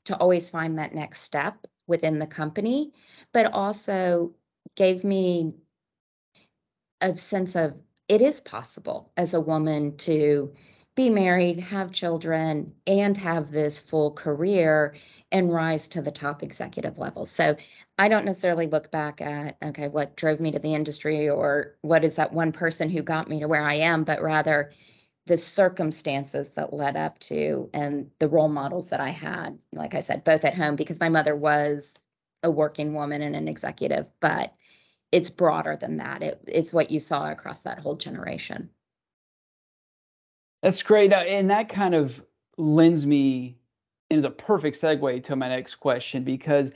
to 0.04 0.16
always 0.16 0.48
find 0.48 0.78
that 0.78 0.94
next 0.94 1.22
step 1.22 1.66
within 1.88 2.20
the 2.20 2.28
company, 2.28 2.92
but 3.34 3.52
also 3.52 4.32
gave 4.76 5.02
me 5.02 5.52
a 7.00 7.18
sense 7.18 7.56
of 7.56 7.74
it 8.06 8.22
is 8.22 8.40
possible 8.40 9.10
as 9.16 9.34
a 9.34 9.40
woman 9.40 9.96
to 9.96 10.52
be 10.98 11.10
married, 11.10 11.60
have 11.60 11.92
children, 11.92 12.74
and 12.84 13.16
have 13.16 13.52
this 13.52 13.80
full 13.80 14.10
career 14.10 14.96
and 15.30 15.54
rise 15.54 15.86
to 15.86 16.02
the 16.02 16.10
top 16.10 16.42
executive 16.42 16.98
level. 16.98 17.24
So 17.24 17.54
I 18.00 18.08
don't 18.08 18.24
necessarily 18.24 18.66
look 18.66 18.90
back 18.90 19.20
at, 19.20 19.56
okay, 19.62 19.86
what 19.86 20.16
drove 20.16 20.40
me 20.40 20.50
to 20.50 20.58
the 20.58 20.74
industry 20.74 21.28
or 21.28 21.76
what 21.82 22.02
is 22.02 22.16
that 22.16 22.32
one 22.32 22.50
person 22.50 22.90
who 22.90 23.02
got 23.02 23.28
me 23.28 23.38
to 23.38 23.46
where 23.46 23.64
I 23.64 23.74
am, 23.74 24.02
but 24.02 24.20
rather 24.20 24.72
the 25.26 25.36
circumstances 25.36 26.50
that 26.56 26.74
led 26.74 26.96
up 26.96 27.20
to 27.20 27.70
and 27.72 28.10
the 28.18 28.26
role 28.26 28.48
models 28.48 28.88
that 28.88 28.98
I 28.98 29.10
had, 29.10 29.56
like 29.72 29.94
I 29.94 30.00
said, 30.00 30.24
both 30.24 30.44
at 30.44 30.56
home 30.56 30.74
because 30.74 30.98
my 30.98 31.10
mother 31.10 31.36
was 31.36 32.04
a 32.42 32.50
working 32.50 32.92
woman 32.92 33.22
and 33.22 33.36
an 33.36 33.46
executive, 33.46 34.08
but 34.18 34.52
it's 35.12 35.30
broader 35.30 35.76
than 35.76 35.98
that. 35.98 36.24
It, 36.24 36.40
it's 36.48 36.74
what 36.74 36.90
you 36.90 36.98
saw 36.98 37.30
across 37.30 37.60
that 37.60 37.78
whole 37.78 37.94
generation. 37.94 38.70
That's 40.62 40.82
great. 40.82 41.12
And 41.12 41.50
that 41.50 41.68
kind 41.68 41.94
of 41.94 42.20
lends 42.56 43.06
me 43.06 43.58
and 44.10 44.18
is 44.18 44.24
a 44.24 44.30
perfect 44.30 44.80
segue 44.80 45.24
to 45.24 45.36
my 45.36 45.48
next 45.48 45.76
question 45.76 46.24
because 46.24 46.72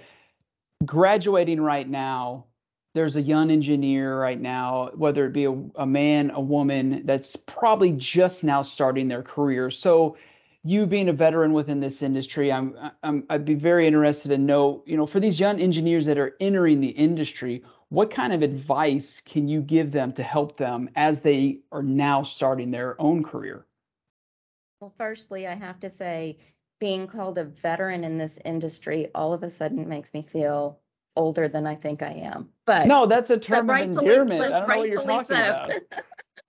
graduating 0.85 1.61
right 1.61 1.89
now, 1.89 2.47
there's 2.95 3.17
a 3.17 3.23
young 3.23 3.51
engineer 3.51 4.21
right 4.21 4.41
now, 4.41 4.91
whether 4.95 5.27
it 5.27 5.33
be 5.33 5.47
a, 5.47 5.53
a 5.77 5.87
man, 5.87 6.31
a 6.31 6.41
woman, 6.41 7.03
that's 7.07 7.37
probably 7.37 7.93
just 7.93 8.45
now 8.45 8.63
starting 8.63 9.09
their 9.09 9.23
career. 9.23 9.71
So, 9.71 10.17
you 10.65 10.87
being 10.87 11.09
a 11.09 11.13
veteran 11.13 11.53
within 11.53 11.81
this 11.81 12.03
industry, 12.03 12.53
I'm, 12.53 12.77
I'm 13.03 13.25
I'd 13.31 13.45
be 13.45 13.55
very 13.55 13.87
interested 13.87 14.29
to 14.29 14.39
know, 14.39 14.85
you 14.87 14.97
know, 14.97 15.07
for 15.07 15.19
these 15.19 15.41
young 15.41 15.59
engineers 15.59 16.07
that 16.07 16.19
are 16.19 16.37
entering 16.39 16.81
the 16.81 16.89
industry, 16.89 17.65
what 17.89 18.13
kind 18.13 18.33
of 18.33 18.43
advice 18.43 19.21
can 19.25 19.49
you 19.49 19.61
give 19.61 19.91
them 19.91 20.13
to 20.13 20.23
help 20.23 20.57
them 20.57 20.89
as 20.95 21.21
they 21.21 21.59
are 21.73 21.83
now 21.83 22.23
starting 22.23 22.71
their 22.71 23.01
own 23.01 23.25
career? 23.25 23.67
Well, 24.83 24.93
firstly, 24.99 25.47
I 25.47 25.55
have 25.55 25.79
to 25.79 25.89
say, 25.89 26.39
being 26.81 27.07
called 27.07 27.39
a 27.39 27.45
veteran 27.45 28.03
in 28.03 28.19
this 28.19 28.41
industry 28.45 29.07
all 29.15 29.33
of 29.33 29.45
a 29.45 29.49
sudden 29.49 29.89
makes 29.89 30.13
me 30.13 30.23
feel 30.23 30.81
older 31.15 31.47
than 31.47 31.69
I 31.69 31.77
think 31.77 32.03
I 32.03 32.15
am. 32.15 32.49
But 32.67 32.89
no, 32.89 33.07
that's 33.07 33.31
a 33.31 33.39
term 33.39 33.71
of 33.71 33.77
endearment. 33.77 34.43
I 34.43 34.59
don't 34.59 34.69
know 34.69 34.77
what 34.79 34.89
you're 34.89 35.05
talking 35.05 35.25
so. 35.25 35.35
about. 35.35 35.71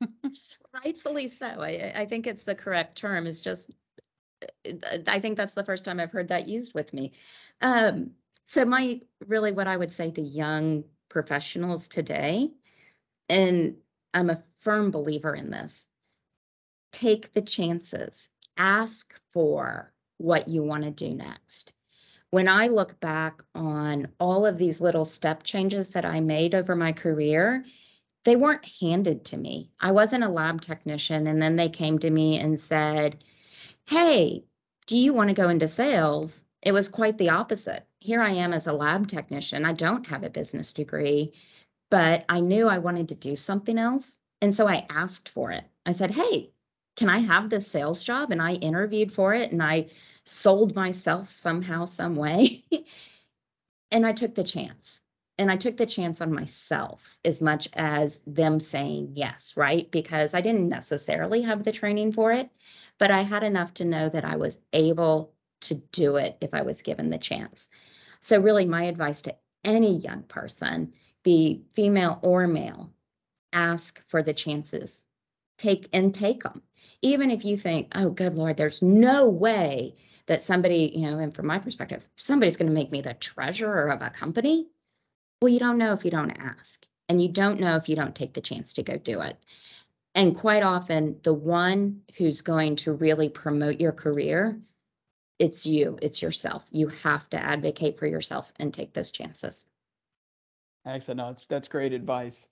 rightfully 0.83 1.27
so. 1.27 1.45
I, 1.45 1.93
I 1.95 2.05
think 2.07 2.25
it's 2.25 2.41
the 2.41 2.55
correct 2.55 2.97
term. 2.97 3.27
It's 3.27 3.39
just, 3.39 3.69
I 5.07 5.19
think 5.19 5.37
that's 5.37 5.53
the 5.53 5.63
first 5.63 5.85
time 5.85 5.99
I've 5.99 6.11
heard 6.11 6.29
that 6.29 6.47
used 6.47 6.73
with 6.73 6.91
me. 6.91 7.11
Um, 7.61 8.13
so 8.45 8.65
my 8.65 8.99
really 9.27 9.51
what 9.51 9.67
I 9.67 9.77
would 9.77 9.91
say 9.91 10.09
to 10.09 10.21
young 10.23 10.85
professionals 11.07 11.87
today, 11.87 12.49
and 13.29 13.75
I'm 14.11 14.31
a 14.31 14.41
firm 14.57 14.89
believer 14.89 15.35
in 15.35 15.51
this, 15.51 15.85
take 16.93 17.33
the 17.33 17.41
chances, 17.41 18.29
ask 18.55 19.13
for 19.33 19.91
what 20.17 20.47
you 20.47 20.63
want 20.63 20.85
to 20.85 20.91
do 20.91 21.13
next 21.13 21.73
when 22.33 22.47
I 22.47 22.65
look 22.65 22.99
back 22.99 23.43
on 23.53 24.07
all 24.19 24.47
of 24.47 24.57
these 24.57 24.81
little 24.81 25.05
step 25.05 25.43
changes 25.43 25.91
that 25.91 26.03
I 26.03 26.19
made 26.19 26.55
over 26.55 26.75
my 26.75 26.91
career, 26.91 27.63
they 28.23 28.35
weren't 28.35 28.65
handed 28.81 29.23
to 29.25 29.37
me. 29.37 29.69
I 29.79 29.91
wasn't 29.91 30.23
a 30.23 30.29
lab 30.29 30.59
technician, 30.61 31.27
and 31.27 31.39
then 31.39 31.57
they 31.57 31.69
came 31.69 31.99
to 31.99 32.09
me 32.09 32.39
and 32.39 32.59
said, 32.59 33.23
Hey, 33.85 34.45
do 34.87 34.97
you 34.97 35.13
want 35.13 35.29
to 35.29 35.35
go 35.35 35.47
into 35.47 35.67
sales? 35.67 36.43
It 36.63 36.71
was 36.71 36.89
quite 36.89 37.19
the 37.19 37.29
opposite. 37.29 37.85
Here 37.99 38.19
I 38.19 38.31
am 38.31 38.51
as 38.51 38.65
a 38.65 38.73
lab 38.73 39.07
technician. 39.07 39.63
I 39.63 39.73
don't 39.73 40.07
have 40.07 40.23
a 40.23 40.31
business 40.31 40.73
degree, 40.73 41.33
but 41.91 42.25
I 42.29 42.39
knew 42.39 42.67
I 42.67 42.79
wanted 42.79 43.09
to 43.09 43.15
do 43.15 43.35
something 43.35 43.77
else. 43.77 44.17
And 44.41 44.55
so 44.55 44.67
I 44.67 44.87
asked 44.89 45.29
for 45.29 45.51
it. 45.51 45.65
I 45.85 45.91
said, 45.91 46.09
Hey, 46.09 46.52
can 46.95 47.09
I 47.09 47.19
have 47.19 47.49
this 47.49 47.67
sales 47.67 48.03
job? 48.03 48.31
And 48.31 48.41
I 48.41 48.53
interviewed 48.53 49.11
for 49.11 49.33
it 49.33 49.51
and 49.51 49.61
I 49.61 49.87
sold 50.25 50.75
myself 50.75 51.31
somehow, 51.31 51.85
some 51.85 52.15
way. 52.15 52.63
and 53.91 54.05
I 54.05 54.13
took 54.13 54.35
the 54.35 54.43
chance. 54.43 55.01
And 55.39 55.49
I 55.49 55.57
took 55.57 55.77
the 55.77 55.87
chance 55.87 56.21
on 56.21 56.31
myself 56.31 57.17
as 57.25 57.41
much 57.41 57.67
as 57.73 58.21
them 58.27 58.59
saying 58.59 59.13
yes, 59.15 59.57
right? 59.57 59.89
Because 59.89 60.35
I 60.35 60.41
didn't 60.41 60.69
necessarily 60.69 61.41
have 61.41 61.63
the 61.63 61.71
training 61.71 62.11
for 62.11 62.31
it, 62.31 62.51
but 62.99 63.09
I 63.09 63.21
had 63.21 63.41
enough 63.41 63.73
to 63.75 63.85
know 63.85 64.09
that 64.09 64.25
I 64.25 64.35
was 64.35 64.61
able 64.73 65.33
to 65.61 65.75
do 65.75 66.17
it 66.17 66.37
if 66.41 66.53
I 66.53 66.61
was 66.61 66.83
given 66.83 67.09
the 67.09 67.17
chance. 67.17 67.67
So, 68.21 68.39
really, 68.39 68.65
my 68.65 68.83
advice 68.83 69.23
to 69.23 69.35
any 69.63 69.97
young 69.97 70.21
person, 70.23 70.93
be 71.23 71.63
female 71.73 72.19
or 72.21 72.47
male, 72.47 72.91
ask 73.53 74.05
for 74.07 74.21
the 74.21 74.33
chances, 74.33 75.05
take 75.57 75.89
and 75.93 76.13
take 76.13 76.43
them. 76.43 76.61
Even 77.03 77.29
if 77.29 77.43
you 77.43 77.57
think, 77.57 77.91
oh, 77.95 78.09
good 78.09 78.35
Lord, 78.35 78.55
there's 78.57 78.81
no 78.81 79.27
way 79.29 79.93
that 80.25 80.41
somebody, 80.41 80.93
you 80.95 81.01
know, 81.01 81.19
and 81.19 81.35
from 81.35 81.47
my 81.47 81.59
perspective, 81.59 82.07
somebody's 82.15 82.55
going 82.55 82.69
to 82.69 82.73
make 82.73 82.91
me 82.91 83.01
the 83.01 83.13
treasurer 83.13 83.89
of 83.89 84.01
a 84.01 84.09
company. 84.09 84.67
Well, 85.41 85.51
you 85.51 85.59
don't 85.59 85.77
know 85.77 85.91
if 85.91 86.05
you 86.05 86.11
don't 86.11 86.31
ask, 86.31 86.87
and 87.09 87.21
you 87.21 87.27
don't 87.27 87.59
know 87.59 87.75
if 87.75 87.89
you 87.89 87.97
don't 87.97 88.15
take 88.15 88.33
the 88.33 88.39
chance 88.39 88.73
to 88.73 88.83
go 88.83 88.97
do 88.97 89.19
it. 89.19 89.37
And 90.15 90.33
quite 90.33 90.63
often, 90.63 91.19
the 91.23 91.33
one 91.33 92.03
who's 92.17 92.41
going 92.41 92.77
to 92.77 92.93
really 92.93 93.27
promote 93.27 93.81
your 93.81 93.91
career, 93.91 94.57
it's 95.39 95.65
you, 95.65 95.99
it's 96.01 96.21
yourself. 96.21 96.63
You 96.71 96.87
have 96.87 97.29
to 97.31 97.43
advocate 97.43 97.99
for 97.99 98.07
yourself 98.07 98.53
and 98.57 98.73
take 98.73 98.93
those 98.93 99.11
chances. 99.11 99.65
Excellent. 100.85 101.17
No, 101.17 101.27
that's, 101.27 101.45
that's 101.49 101.67
great 101.67 101.91
advice. 101.91 102.47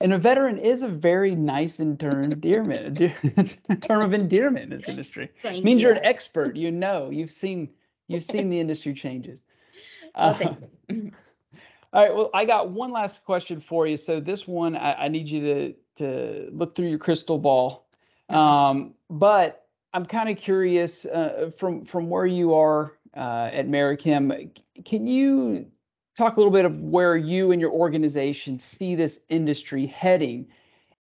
And 0.00 0.12
a 0.12 0.18
veteran 0.18 0.58
is 0.58 0.82
a 0.82 0.88
very 0.88 1.34
nice 1.34 1.76
term, 1.76 2.24
endearment, 2.24 2.98
term 3.82 4.02
of 4.02 4.12
endearment 4.12 4.72
in 4.72 4.78
this 4.78 4.88
industry. 4.88 5.30
Thank 5.42 5.58
it 5.58 5.64
means 5.64 5.82
you. 5.82 5.88
are 5.88 5.92
an 5.92 6.04
expert. 6.04 6.56
You 6.56 6.70
know, 6.70 7.10
you've 7.10 7.32
seen 7.32 7.70
you've 8.08 8.24
seen 8.24 8.50
the 8.50 8.60
industry 8.60 8.94
changes. 8.94 9.42
Well, 10.16 10.58
uh, 10.90 10.94
all 11.92 12.02
right. 12.02 12.14
Well, 12.14 12.30
I 12.34 12.44
got 12.44 12.70
one 12.70 12.92
last 12.92 13.24
question 13.24 13.60
for 13.60 13.88
you. 13.88 13.96
So 13.96 14.20
this 14.20 14.46
one, 14.46 14.76
I, 14.76 14.94
I 14.94 15.08
need 15.08 15.28
you 15.28 15.40
to 15.40 15.74
to 15.96 16.48
look 16.52 16.76
through 16.76 16.88
your 16.88 16.98
crystal 16.98 17.38
ball. 17.38 17.86
Um, 18.28 18.94
but 19.10 19.66
I'm 19.92 20.04
kind 20.06 20.28
of 20.28 20.36
curious 20.36 21.04
uh, 21.04 21.50
from 21.58 21.84
from 21.84 22.08
where 22.08 22.26
you 22.26 22.54
are 22.54 22.92
uh, 23.16 23.50
at 23.52 23.68
Merichem. 23.68 24.50
Can 24.84 25.06
you 25.06 25.66
talk 26.16 26.36
a 26.36 26.40
little 26.40 26.52
bit 26.52 26.64
of 26.64 26.78
where 26.80 27.16
you 27.16 27.52
and 27.52 27.60
your 27.60 27.72
organization 27.72 28.58
see 28.58 28.94
this 28.94 29.18
industry 29.28 29.86
heading. 29.86 30.46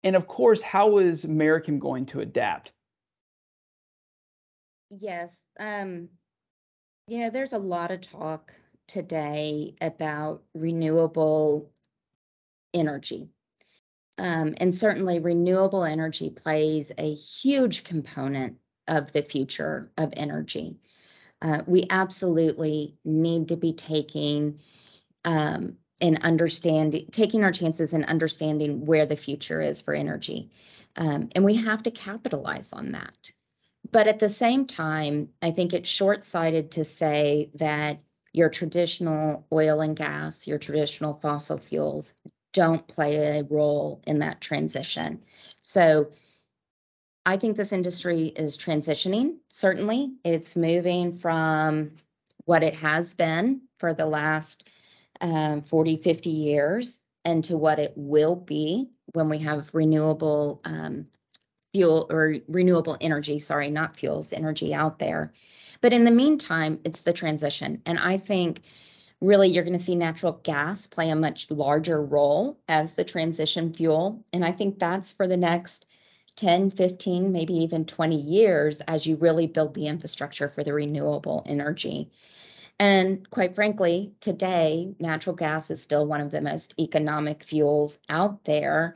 And 0.03 0.15
of 0.15 0.27
course, 0.27 0.61
how 0.61 0.97
is 0.97 1.25
Merichem 1.25 1.79
going 1.79 2.05
to 2.07 2.19
adapt? 2.19 2.71
Yes. 4.89 5.43
Um, 5.59 6.09
you 7.07 7.19
know, 7.19 7.29
there's 7.29 7.53
a 7.53 7.57
lot 7.57 7.91
of 7.91 8.01
talk 8.01 8.53
today 8.87 9.75
about 9.81 10.43
renewable 10.53 11.71
energy. 12.73 13.29
Um, 14.17 14.53
and 14.57 14.73
certainly, 14.73 15.19
renewable 15.19 15.83
energy 15.83 16.29
plays 16.29 16.91
a 16.97 17.13
huge 17.13 17.83
component 17.83 18.57
of 18.87 19.11
the 19.11 19.23
future 19.23 19.91
of 19.97 20.13
energy. 20.15 20.75
Uh, 21.41 21.63
we 21.65 21.85
absolutely 21.89 22.95
need 23.03 23.47
to 23.49 23.57
be 23.57 23.73
taking 23.73 24.59
um, 25.25 25.77
and 26.01 26.19
understanding, 26.23 27.07
taking 27.11 27.43
our 27.43 27.51
chances 27.51 27.93
and 27.93 28.05
understanding 28.05 28.85
where 28.85 29.05
the 29.05 29.15
future 29.15 29.61
is 29.61 29.81
for 29.81 29.93
energy. 29.93 30.49
Um, 30.95 31.29
and 31.35 31.43
we 31.43 31.55
have 31.55 31.83
to 31.83 31.91
capitalize 31.91 32.73
on 32.73 32.91
that. 32.91 33.31
But 33.91 34.07
at 34.07 34.19
the 34.19 34.29
same 34.29 34.65
time, 34.65 35.29
I 35.41 35.51
think 35.51 35.73
it's 35.73 35.89
short 35.89 36.23
sighted 36.23 36.71
to 36.71 36.83
say 36.83 37.49
that 37.55 38.01
your 38.33 38.49
traditional 38.49 39.45
oil 39.51 39.81
and 39.81 39.95
gas, 39.95 40.47
your 40.47 40.57
traditional 40.57 41.13
fossil 41.13 41.57
fuels 41.57 42.13
don't 42.51 42.87
play 42.87 43.39
a 43.39 43.43
role 43.43 44.01
in 44.07 44.19
that 44.19 44.41
transition. 44.41 45.21
So 45.61 46.09
I 47.25 47.37
think 47.37 47.55
this 47.55 47.71
industry 47.71 48.27
is 48.35 48.57
transitioning, 48.57 49.37
certainly. 49.49 50.13
It's 50.23 50.55
moving 50.55 51.11
from 51.11 51.91
what 52.45 52.63
it 52.63 52.75
has 52.75 53.13
been 53.13 53.61
for 53.79 53.93
the 53.93 54.05
last 54.05 54.69
um, 55.21 55.61
40, 55.61 55.97
50 55.97 56.29
years 56.29 56.99
and 57.25 57.43
to 57.45 57.57
what 57.57 57.79
it 57.79 57.93
will 57.95 58.35
be 58.35 58.89
when 59.13 59.29
we 59.29 59.39
have 59.39 59.69
renewable 59.73 60.61
um, 60.65 61.07
fuel 61.73 62.07
or 62.09 62.35
renewable 62.47 62.97
energy, 63.01 63.39
sorry, 63.39 63.69
not 63.69 63.95
fuels, 63.95 64.33
energy 64.33 64.73
out 64.73 64.99
there. 64.99 65.33
But 65.81 65.93
in 65.93 66.03
the 66.03 66.11
meantime, 66.11 66.79
it's 66.83 67.01
the 67.01 67.13
transition. 67.13 67.81
And 67.85 67.99
I 67.99 68.17
think 68.17 68.61
really 69.21 69.49
you're 69.49 69.63
going 69.63 69.77
to 69.77 69.83
see 69.83 69.95
natural 69.95 70.39
gas 70.43 70.87
play 70.87 71.09
a 71.09 71.15
much 71.15 71.49
larger 71.49 72.01
role 72.01 72.59
as 72.67 72.93
the 72.93 73.03
transition 73.03 73.73
fuel. 73.73 74.23
And 74.33 74.45
I 74.45 74.51
think 74.51 74.79
that's 74.79 75.11
for 75.11 75.27
the 75.27 75.37
next 75.37 75.85
10, 76.35 76.71
15, 76.71 77.31
maybe 77.31 77.53
even 77.53 77.85
20 77.85 78.15
years 78.15 78.81
as 78.81 79.05
you 79.05 79.15
really 79.15 79.47
build 79.47 79.73
the 79.73 79.87
infrastructure 79.87 80.47
for 80.47 80.63
the 80.63 80.73
renewable 80.73 81.43
energy. 81.45 82.11
And 82.79 83.29
quite 83.29 83.55
frankly, 83.55 84.13
today, 84.19 84.93
natural 84.99 85.35
gas 85.35 85.71
is 85.71 85.81
still 85.81 86.05
one 86.05 86.21
of 86.21 86.31
the 86.31 86.41
most 86.41 86.73
economic 86.79 87.43
fuels 87.43 87.99
out 88.09 88.43
there. 88.45 88.95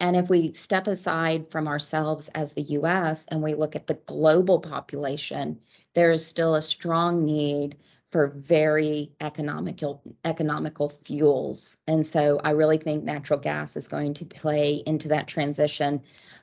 And 0.00 0.16
if 0.16 0.28
we 0.28 0.52
step 0.52 0.86
aside 0.86 1.50
from 1.50 1.66
ourselves 1.66 2.28
as 2.34 2.52
the 2.52 2.62
US 2.62 3.26
and 3.26 3.42
we 3.42 3.54
look 3.54 3.74
at 3.76 3.86
the 3.86 4.00
global 4.06 4.60
population, 4.60 5.58
there 5.94 6.10
is 6.10 6.26
still 6.26 6.54
a 6.54 6.62
strong 6.62 7.24
need 7.24 7.76
for 8.10 8.28
very 8.28 9.10
economical 9.20 10.00
economical 10.24 10.88
fuels. 10.88 11.76
And 11.88 12.06
so 12.06 12.40
I 12.44 12.50
really 12.50 12.78
think 12.78 13.02
natural 13.02 13.40
gas 13.40 13.76
is 13.76 13.88
going 13.88 14.14
to 14.14 14.24
play 14.24 14.82
into 14.86 15.08
that 15.08 15.26
transition 15.26 16.00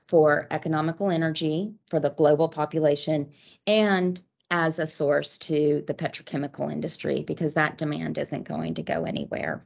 for 0.07 0.47
economical 0.51 1.09
energy 1.09 1.73
for 1.89 1.99
the 2.01 2.09
global 2.09 2.49
population 2.49 3.31
and 3.65 4.21
as 4.51 4.77
a 4.77 4.85
source 4.85 5.37
to 5.37 5.83
the 5.87 5.93
petrochemical 5.93 6.71
industry 6.71 7.23
because 7.25 7.53
that 7.53 7.77
demand 7.77 8.17
isn't 8.17 8.43
going 8.43 8.73
to 8.75 8.83
go 8.83 9.05
anywhere. 9.05 9.65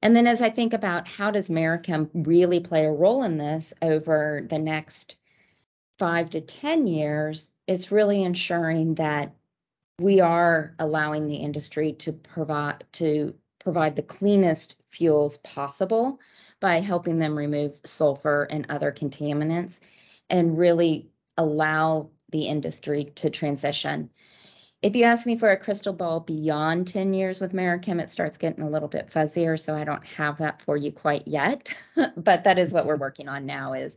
And 0.00 0.16
then 0.16 0.26
as 0.26 0.40
I 0.40 0.50
think 0.50 0.72
about 0.72 1.06
how 1.06 1.30
does 1.30 1.50
Merichem 1.50 2.08
really 2.14 2.60
play 2.60 2.86
a 2.86 2.90
role 2.90 3.24
in 3.24 3.38
this 3.38 3.74
over 3.82 4.46
the 4.48 4.58
next 4.58 5.16
five 5.98 6.30
to 6.30 6.40
10 6.40 6.86
years, 6.86 7.50
it's 7.66 7.92
really 7.92 8.22
ensuring 8.22 8.94
that 8.94 9.34
we 9.98 10.20
are 10.20 10.74
allowing 10.78 11.28
the 11.28 11.36
industry 11.36 11.92
to 11.92 12.12
provide 12.12 12.84
to 12.92 13.34
provide 13.60 13.94
the 13.94 14.02
cleanest 14.02 14.74
fuels 14.90 15.36
possible 15.38 16.18
by 16.58 16.80
helping 16.80 17.18
them 17.18 17.38
remove 17.38 17.78
sulfur 17.84 18.44
and 18.50 18.66
other 18.68 18.90
contaminants 18.90 19.78
and 20.28 20.58
really 20.58 21.08
allow 21.36 22.10
the 22.32 22.46
industry 22.46 23.04
to 23.16 23.30
transition. 23.30 24.10
If 24.82 24.96
you 24.96 25.04
ask 25.04 25.26
me 25.26 25.38
for 25.38 25.50
a 25.50 25.56
crystal 25.56 25.92
ball 25.92 26.18
beyond 26.18 26.88
10 26.88 27.14
years 27.14 27.40
with 27.40 27.52
Merichem, 27.52 28.00
it 28.00 28.10
starts 28.10 28.36
getting 28.36 28.64
a 28.64 28.68
little 28.68 28.88
bit 28.88 29.10
fuzzier, 29.10 29.58
so 29.58 29.76
I 29.76 29.84
don't 29.84 30.04
have 30.04 30.38
that 30.38 30.60
for 30.60 30.76
you 30.76 30.90
quite 30.90 31.28
yet. 31.28 31.72
but 32.16 32.42
that 32.42 32.58
is 32.58 32.72
what 32.72 32.86
we're 32.86 32.96
working 32.96 33.28
on 33.28 33.46
now 33.46 33.74
is 33.74 33.96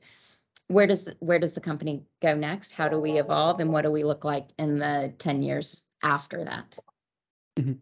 where 0.67 0.86
does 0.86 1.06
the, 1.06 1.15
where 1.19 1.39
does 1.39 1.54
the 1.54 1.62
company 1.62 2.04
go 2.21 2.36
next? 2.36 2.71
How 2.71 2.88
do 2.88 3.00
we 3.00 3.17
evolve 3.17 3.60
and 3.60 3.71
what 3.71 3.82
do 3.82 3.91
we 3.91 4.04
look 4.04 4.24
like 4.24 4.50
in 4.60 4.78
the 4.78 5.13
10 5.17 5.41
years 5.41 5.84
after 6.04 6.43
that? 6.45 6.78
Mm-hmm. 7.58 7.74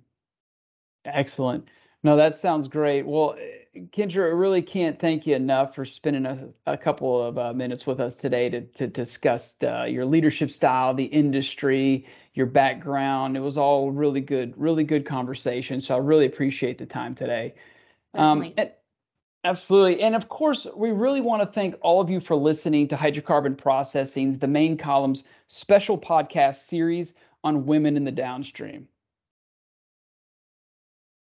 Excellent. 1.05 1.67
No, 2.03 2.15
that 2.15 2.37
sounds 2.37 2.67
great. 2.69 3.05
Well, 3.05 3.35
Kendra, 3.75 4.25
I 4.25 4.33
really 4.33 4.61
can't 4.61 4.99
thank 4.99 5.25
you 5.25 5.35
enough 5.35 5.73
for 5.73 5.83
spending 5.83 6.27
a, 6.27 6.47
a 6.67 6.77
couple 6.77 7.19
of 7.21 7.39
uh, 7.39 7.53
minutes 7.53 7.87
with 7.87 7.99
us 7.99 8.15
today 8.15 8.47
to, 8.49 8.61
to 8.61 8.85
discuss 8.85 9.55
uh, 9.63 9.85
your 9.85 10.05
leadership 10.05 10.51
style, 10.51 10.93
the 10.93 11.05
industry, 11.05 12.05
your 12.35 12.45
background. 12.45 13.35
It 13.35 13.39
was 13.39 13.57
all 13.57 13.89
really 13.89 14.21
good, 14.21 14.53
really 14.57 14.83
good 14.83 15.07
conversation. 15.07 15.81
So 15.81 15.95
I 15.95 15.97
really 15.97 16.27
appreciate 16.27 16.77
the 16.77 16.85
time 16.85 17.15
today. 17.15 17.55
Um, 18.13 18.53
and, 18.57 18.71
absolutely. 19.43 20.03
And 20.03 20.15
of 20.15 20.29
course, 20.29 20.67
we 20.75 20.91
really 20.91 21.21
want 21.21 21.41
to 21.41 21.47
thank 21.47 21.75
all 21.81 21.99
of 21.99 22.11
you 22.11 22.19
for 22.19 22.35
listening 22.35 22.87
to 22.89 22.95
Hydrocarbon 22.95 23.57
Processing's 23.57 24.37
The 24.37 24.47
Main 24.47 24.77
Columns 24.77 25.23
special 25.47 25.97
podcast 25.97 26.67
series 26.67 27.13
on 27.43 27.65
women 27.65 27.97
in 27.97 28.03
the 28.03 28.11
downstream. 28.11 28.87